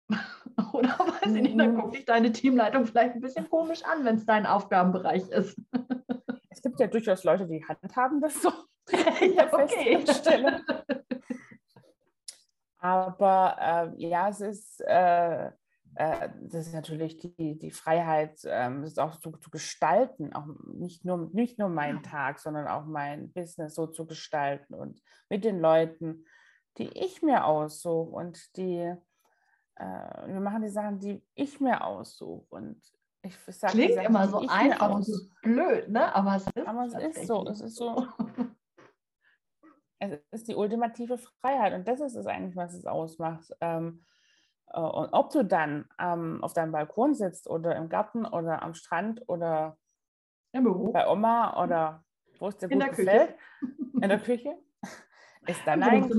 Oder 0.73 0.97
weiß 0.97 1.35
ich 1.35 1.41
nicht, 1.43 1.59
dann 1.59 1.75
guckt 1.75 1.95
dich 1.95 2.05
deine 2.05 2.31
Teamleitung 2.31 2.85
vielleicht 2.85 3.13
ein 3.13 3.21
bisschen 3.21 3.47
komisch 3.49 3.83
an, 3.83 4.03
wenn 4.03 4.15
es 4.15 4.25
dein 4.25 4.47
Aufgabenbereich 4.47 5.29
ist. 5.29 5.61
Es 6.49 6.61
gibt 6.63 6.79
ja 6.79 6.87
durchaus 6.87 7.23
Leute, 7.23 7.47
die 7.47 7.63
handhaben 7.63 8.21
das 8.21 8.41
so. 8.41 8.51
ja, 9.35 9.53
okay. 9.53 10.03
Aber 12.79 13.57
äh, 13.97 14.07
ja, 14.07 14.29
es 14.29 14.41
ist, 14.41 14.81
äh, 14.81 15.47
äh, 15.95 16.29
das 16.41 16.67
ist 16.67 16.73
natürlich 16.73 17.17
die, 17.17 17.57
die 17.59 17.71
Freiheit, 17.71 18.39
ähm, 18.45 18.83
das 18.83 18.97
auch 18.97 19.17
zu, 19.17 19.31
zu 19.31 19.49
gestalten, 19.49 20.33
auch 20.33 20.47
nicht 20.73 21.03
nur, 21.03 21.29
nicht 21.33 21.59
nur 21.59 21.69
meinen 21.69 22.03
Tag, 22.03 22.39
sondern 22.39 22.67
auch 22.67 22.85
mein 22.85 23.31
Business 23.31 23.75
so 23.75 23.87
zu 23.87 24.05
gestalten 24.05 24.73
und 24.73 25.01
mit 25.29 25.43
den 25.43 25.59
Leuten, 25.59 26.25
die 26.77 26.87
ich 26.87 27.21
mir 27.21 27.45
aussuche 27.45 28.11
und 28.11 28.55
die, 28.55 28.93
äh, 29.75 30.27
wir 30.27 30.39
machen 30.39 30.61
die 30.61 30.69
Sachen, 30.69 30.99
die 30.99 31.21
ich 31.35 31.59
mir 31.59 31.83
aussuche 31.83 32.45
und 32.49 32.81
ich 33.21 33.35
sage 33.47 33.73
Klingt 33.73 33.95
Sachen, 33.95 34.05
immer 34.05 34.27
so 34.29 34.47
einfach 34.47 34.95
und 34.95 35.03
so 35.03 35.19
blöd, 35.41 35.89
ne? 35.89 36.15
Aber 36.15 36.37
es 36.37 36.47
ist, 36.47 36.67
Aber 36.67 36.85
es 36.85 37.17
ist 37.17 37.27
so, 37.27 37.45
es 37.47 37.59
ist 37.59 37.75
so. 37.75 38.07
Es 39.99 40.17
ist 40.31 40.47
die 40.47 40.55
ultimative 40.55 41.17
Freiheit 41.17 41.73
und 41.73 41.87
das 41.87 41.99
ist 41.99 42.15
es 42.15 42.25
eigentlich, 42.25 42.55
was 42.55 42.73
es 42.73 42.85
ausmacht. 42.85 43.51
Ähm, 43.59 44.05
äh, 44.67 44.79
und 44.79 45.09
ob 45.13 45.29
du 45.31 45.43
dann 45.43 45.89
ähm, 45.99 46.41
auf 46.43 46.53
deinem 46.53 46.71
Balkon 46.71 47.13
sitzt 47.13 47.47
oder 47.49 47.75
im 47.75 47.89
Garten 47.89 48.25
oder 48.25 48.61
am 48.61 48.73
Strand 48.73 49.27
oder 49.27 49.77
Im 50.53 50.63
Büro. 50.63 50.91
bei 50.93 51.07
Oma 51.07 51.61
oder 51.61 52.03
wo 52.39 52.47
es 52.47 52.57
dir 52.57 52.67
In 52.69 52.79
gut 52.79 52.87
der 52.87 52.93
Küche. 52.93 53.35
in 54.01 54.09
der 54.09 54.19
Küche, 54.23 54.57
ist 55.47 55.61
dann, 55.65 55.83
eigentlich, 55.83 56.17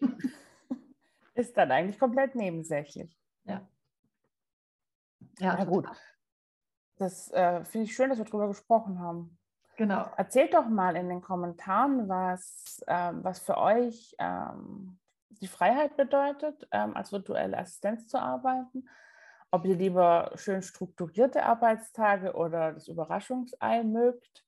ist 1.34 1.56
dann 1.56 1.70
eigentlich 1.70 1.98
komplett 1.98 2.34
nebensächlich. 2.34 3.16
Ja, 3.44 3.68
Ja, 5.38 5.64
gut. 5.64 5.84
total. 5.84 5.98
Das 6.98 7.30
äh, 7.32 7.64
finde 7.64 7.84
ich 7.84 7.94
schön, 7.94 8.08
dass 8.08 8.18
wir 8.18 8.24
darüber 8.24 8.48
gesprochen 8.48 8.98
haben. 8.98 9.35
Genau. 9.76 10.10
Erzählt 10.16 10.54
doch 10.54 10.68
mal 10.68 10.96
in 10.96 11.08
den 11.08 11.20
Kommentaren, 11.20 12.08
was, 12.08 12.82
ähm, 12.86 13.22
was 13.22 13.40
für 13.40 13.58
euch 13.58 14.14
ähm, 14.18 14.98
die 15.28 15.48
Freiheit 15.48 15.96
bedeutet, 15.96 16.66
ähm, 16.70 16.96
als 16.96 17.12
virtuelle 17.12 17.58
Assistenz 17.58 18.08
zu 18.08 18.18
arbeiten. 18.18 18.88
Ob 19.50 19.64
ihr 19.64 19.76
lieber 19.76 20.32
schön 20.34 20.62
strukturierte 20.62 21.44
Arbeitstage 21.44 22.34
oder 22.34 22.72
das 22.72 22.88
Überraschungsei 22.88 23.84
mögt. 23.84 24.44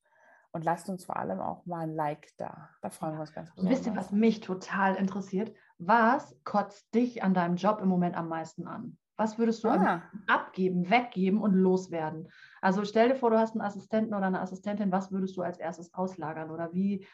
Und 0.50 0.64
lasst 0.64 0.88
uns 0.88 1.04
vor 1.04 1.16
allem 1.16 1.40
auch 1.40 1.66
mal 1.66 1.80
ein 1.80 1.94
Like 1.94 2.28
da. 2.38 2.70
Da 2.80 2.88
freuen 2.88 3.12
wir 3.14 3.20
uns 3.20 3.34
ganz 3.34 3.50
besonders. 3.50 3.78
wisst 3.78 3.86
ihr, 3.86 3.96
was 3.96 4.10
mich 4.12 4.40
total 4.40 4.94
interessiert? 4.96 5.54
Was 5.76 6.34
kotzt 6.44 6.92
dich 6.94 7.22
an 7.22 7.34
deinem 7.34 7.56
Job 7.56 7.80
im 7.82 7.88
Moment 7.88 8.16
am 8.16 8.28
meisten 8.28 8.66
an? 8.66 8.96
Was 9.18 9.36
würdest 9.36 9.64
du 9.64 9.68
Ah, 9.68 10.02
abgeben, 10.28 10.88
weggeben 10.88 11.42
und 11.42 11.52
loswerden? 11.52 12.30
Also 12.62 12.84
stell 12.84 13.08
dir 13.08 13.16
vor, 13.16 13.30
du 13.30 13.38
hast 13.38 13.52
einen 13.52 13.62
Assistenten 13.62 14.14
oder 14.14 14.26
eine 14.26 14.40
Assistentin, 14.40 14.92
was 14.92 15.10
würdest 15.10 15.36
du 15.36 15.42
als 15.42 15.58
erstes 15.58 15.92
auslagern? 15.92 16.52
Oder 16.52 16.72
wie, 16.72 17.04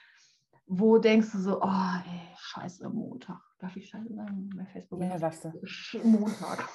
wo 0.67 0.99
denkst 0.99 1.33
du 1.33 1.39
so, 1.39 1.63
oh, 1.63 1.67
ey, 2.07 2.37
scheiße, 2.37 2.91
Montag. 2.91 3.41
Darf 3.59 3.75
ich 3.77 3.89
scheiße 3.89 4.13
sagen? 4.13 4.51
Bei 4.55 4.67
Facebook. 4.67 5.03
ja, 5.03 5.19
darfst 5.19 5.47
du. 5.47 5.53
Montag. 6.05 6.69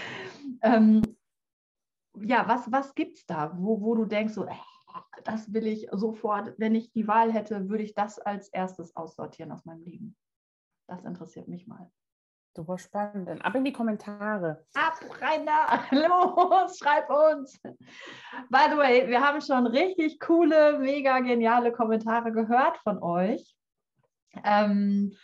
ähm, 0.62 1.00
ja, 2.20 2.46
was, 2.46 2.70
was 2.70 2.94
gibt 2.94 3.16
es 3.16 3.24
da, 3.24 3.56
wo, 3.56 3.80
wo 3.80 3.94
du 3.94 4.04
denkst, 4.04 4.34
so, 4.34 4.44
ey, 4.44 4.60
das 5.24 5.54
will 5.54 5.66
ich 5.66 5.88
sofort, 5.90 6.52
wenn 6.58 6.74
ich 6.74 6.92
die 6.92 7.08
Wahl 7.08 7.32
hätte, 7.32 7.70
würde 7.70 7.82
ich 7.82 7.94
das 7.94 8.18
als 8.18 8.48
erstes 8.48 8.94
aussortieren 8.94 9.52
aus 9.52 9.64
meinem 9.64 9.84
Leben. 9.84 10.16
Das 10.86 11.02
interessiert 11.04 11.48
mich 11.48 11.66
mal. 11.66 11.90
Super 12.56 12.78
spannend. 12.78 13.28
Dann 13.28 13.42
ab 13.42 13.54
in 13.54 13.64
die 13.66 13.72
Kommentare. 13.72 14.64
Ab, 14.72 14.98
Rainer, 15.20 15.84
los, 15.90 16.78
schreib 16.78 17.10
uns. 17.10 17.60
By 18.48 18.70
the 18.70 18.78
way, 18.78 19.06
wir 19.08 19.20
haben 19.20 19.42
schon 19.42 19.66
richtig 19.66 20.18
coole, 20.20 20.78
mega 20.78 21.20
geniale 21.20 21.70
Kommentare 21.70 22.32
gehört 22.32 22.78
von 22.78 23.02
euch. 23.02 23.54
Ähm, 24.42 25.14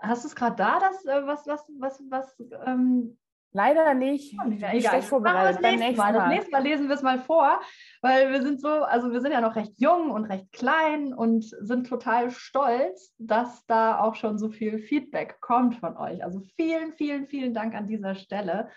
hast 0.00 0.24
du 0.24 0.28
es 0.28 0.34
gerade 0.34 0.56
da, 0.56 0.80
das, 0.80 1.04
äh, 1.04 1.24
was, 1.24 1.46
was, 1.46 1.64
was, 1.78 2.02
was, 2.10 2.42
ähm, 2.66 3.16
Leider 3.52 3.94
nicht. 3.94 4.32
ja, 4.32 4.44
Ich 4.44 4.50
bin 4.50 4.52
egal. 4.58 4.80
schlecht 4.80 5.08
vorbereitet. 5.08 5.56
das 5.56 5.62
Beim 5.62 5.70
nächste 5.72 5.86
nächsten 5.86 5.98
Mal. 5.98 6.12
Das 6.12 6.22
Mal. 6.22 6.28
nächste 6.34 6.50
Mal 6.52 6.62
lesen 6.62 6.88
wir 6.88 6.94
es 6.94 7.02
mal 7.02 7.18
vor, 7.18 7.60
weil 8.00 8.30
wir 8.30 8.42
sind 8.42 8.60
so, 8.60 8.68
also 8.68 9.10
wir 9.10 9.20
sind 9.20 9.32
ja 9.32 9.40
noch 9.40 9.56
recht 9.56 9.72
jung 9.78 10.10
und 10.10 10.24
recht 10.26 10.52
klein 10.52 11.12
und 11.12 11.44
sind 11.44 11.88
total 11.88 12.30
stolz, 12.30 13.14
dass 13.18 13.66
da 13.66 13.98
auch 14.00 14.14
schon 14.14 14.38
so 14.38 14.50
viel 14.50 14.78
Feedback 14.78 15.40
kommt 15.40 15.76
von 15.76 15.96
euch. 15.96 16.22
Also 16.22 16.40
vielen, 16.56 16.92
vielen, 16.92 17.26
vielen 17.26 17.52
Dank 17.52 17.74
an 17.74 17.88
dieser 17.88 18.14
Stelle 18.14 18.68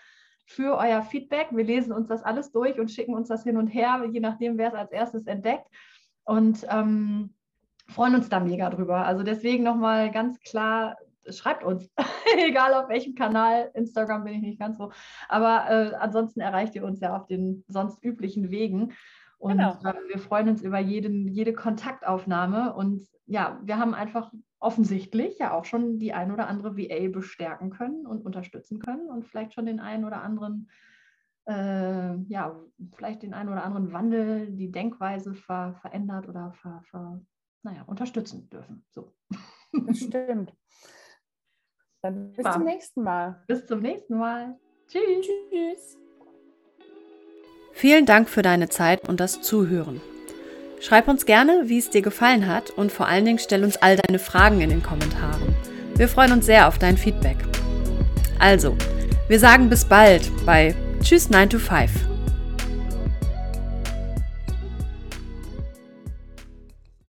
für 0.46 0.76
euer 0.76 1.02
Feedback. 1.02 1.48
Wir 1.52 1.64
lesen 1.64 1.92
uns 1.92 2.08
das 2.08 2.22
alles 2.22 2.50
durch 2.50 2.78
und 2.78 2.90
schicken 2.90 3.14
uns 3.14 3.28
das 3.28 3.44
hin 3.44 3.56
und 3.56 3.68
her, 3.68 4.04
je 4.10 4.20
nachdem, 4.20 4.58
wer 4.58 4.68
es 4.68 4.74
als 4.74 4.90
erstes 4.90 5.26
entdeckt. 5.26 5.66
Und 6.24 6.66
ähm, 6.68 7.34
freuen 7.88 8.14
uns 8.14 8.28
da 8.28 8.40
mega 8.40 8.70
drüber. 8.70 9.06
Also 9.06 9.22
deswegen 9.22 9.62
nochmal 9.62 10.10
ganz 10.10 10.40
klar, 10.40 10.96
schreibt 11.30 11.64
uns, 11.64 11.90
egal 12.38 12.74
auf 12.74 12.88
welchem 12.88 13.14
Kanal. 13.14 13.70
Instagram 13.74 14.24
bin 14.24 14.34
ich 14.34 14.42
nicht 14.42 14.58
ganz 14.60 14.78
so. 14.78 14.92
Aber 15.28 15.64
äh, 15.68 15.94
ansonsten 15.96 16.40
erreicht 16.40 16.74
ihr 16.74 16.84
uns 16.84 17.00
ja 17.00 17.16
auf 17.16 17.26
den 17.26 17.64
sonst 17.68 18.02
üblichen 18.02 18.50
Wegen. 18.50 18.92
Und 19.38 19.58
Genau. 19.58 19.72
äh, 19.84 19.94
wir 20.08 20.18
freuen 20.18 20.48
uns 20.48 20.62
über 20.62 20.78
jeden, 20.78 21.28
jede 21.28 21.52
Kontaktaufnahme. 21.52 22.74
Und 22.74 23.06
ja, 23.26 23.60
wir 23.62 23.78
haben 23.78 23.94
einfach 23.94 24.32
offensichtlich 24.58 25.38
ja 25.38 25.52
auch 25.52 25.66
schon 25.66 25.98
die 25.98 26.14
ein 26.14 26.32
oder 26.32 26.48
andere 26.48 26.76
VA 26.78 27.08
bestärken 27.10 27.68
können 27.70 28.06
und 28.06 28.24
unterstützen 28.24 28.78
können 28.78 29.10
und 29.10 29.26
vielleicht 29.26 29.52
schon 29.52 29.66
den 29.66 29.78
einen 29.78 30.06
oder 30.06 30.22
anderen, 30.22 30.70
äh, 31.46 32.16
ja, 32.28 32.58
vielleicht 32.94 33.22
den 33.22 33.34
einen 33.34 33.50
oder 33.50 33.62
anderen 33.62 33.92
Wandel, 33.92 34.50
die 34.50 34.72
Denkweise 34.72 35.34
ver 35.34 35.74
verändert 35.82 36.26
oder 36.26 36.54
ver, 36.54 36.82
ver, 36.90 37.20
naja, 37.62 37.82
unterstützen 37.82 38.48
dürfen. 38.48 38.86
So. 38.88 39.12
Das 39.86 39.98
stimmt. 39.98 40.54
Dann 42.04 42.32
bis 42.34 42.44
zum 42.52 42.64
nächsten 42.64 43.02
Mal. 43.02 43.42
Bis 43.46 43.64
zum 43.64 43.80
nächsten 43.80 44.18
Mal. 44.18 44.58
Tschüss. 44.88 45.26
Tschüss. 45.50 45.96
Vielen 47.72 48.04
Dank 48.04 48.28
für 48.28 48.42
deine 48.42 48.68
Zeit 48.68 49.08
und 49.08 49.20
das 49.20 49.40
Zuhören. 49.40 50.02
Schreib 50.80 51.08
uns 51.08 51.24
gerne, 51.24 51.62
wie 51.64 51.78
es 51.78 51.88
dir 51.88 52.02
gefallen 52.02 52.46
hat 52.46 52.68
und 52.68 52.92
vor 52.92 53.06
allen 53.06 53.24
Dingen 53.24 53.38
stell 53.38 53.64
uns 53.64 53.78
all 53.78 53.96
deine 53.96 54.18
Fragen 54.18 54.60
in 54.60 54.68
den 54.68 54.82
Kommentaren. 54.82 55.56
Wir 55.96 56.08
freuen 56.08 56.32
uns 56.32 56.44
sehr 56.44 56.68
auf 56.68 56.76
dein 56.76 56.98
Feedback. 56.98 57.38
Also, 58.38 58.76
wir 59.28 59.40
sagen 59.40 59.70
bis 59.70 59.86
bald 59.86 60.30
bei 60.44 60.74
Tschüss 61.00 61.30
9 61.30 61.48
to 61.48 61.58
5. 61.58 62.13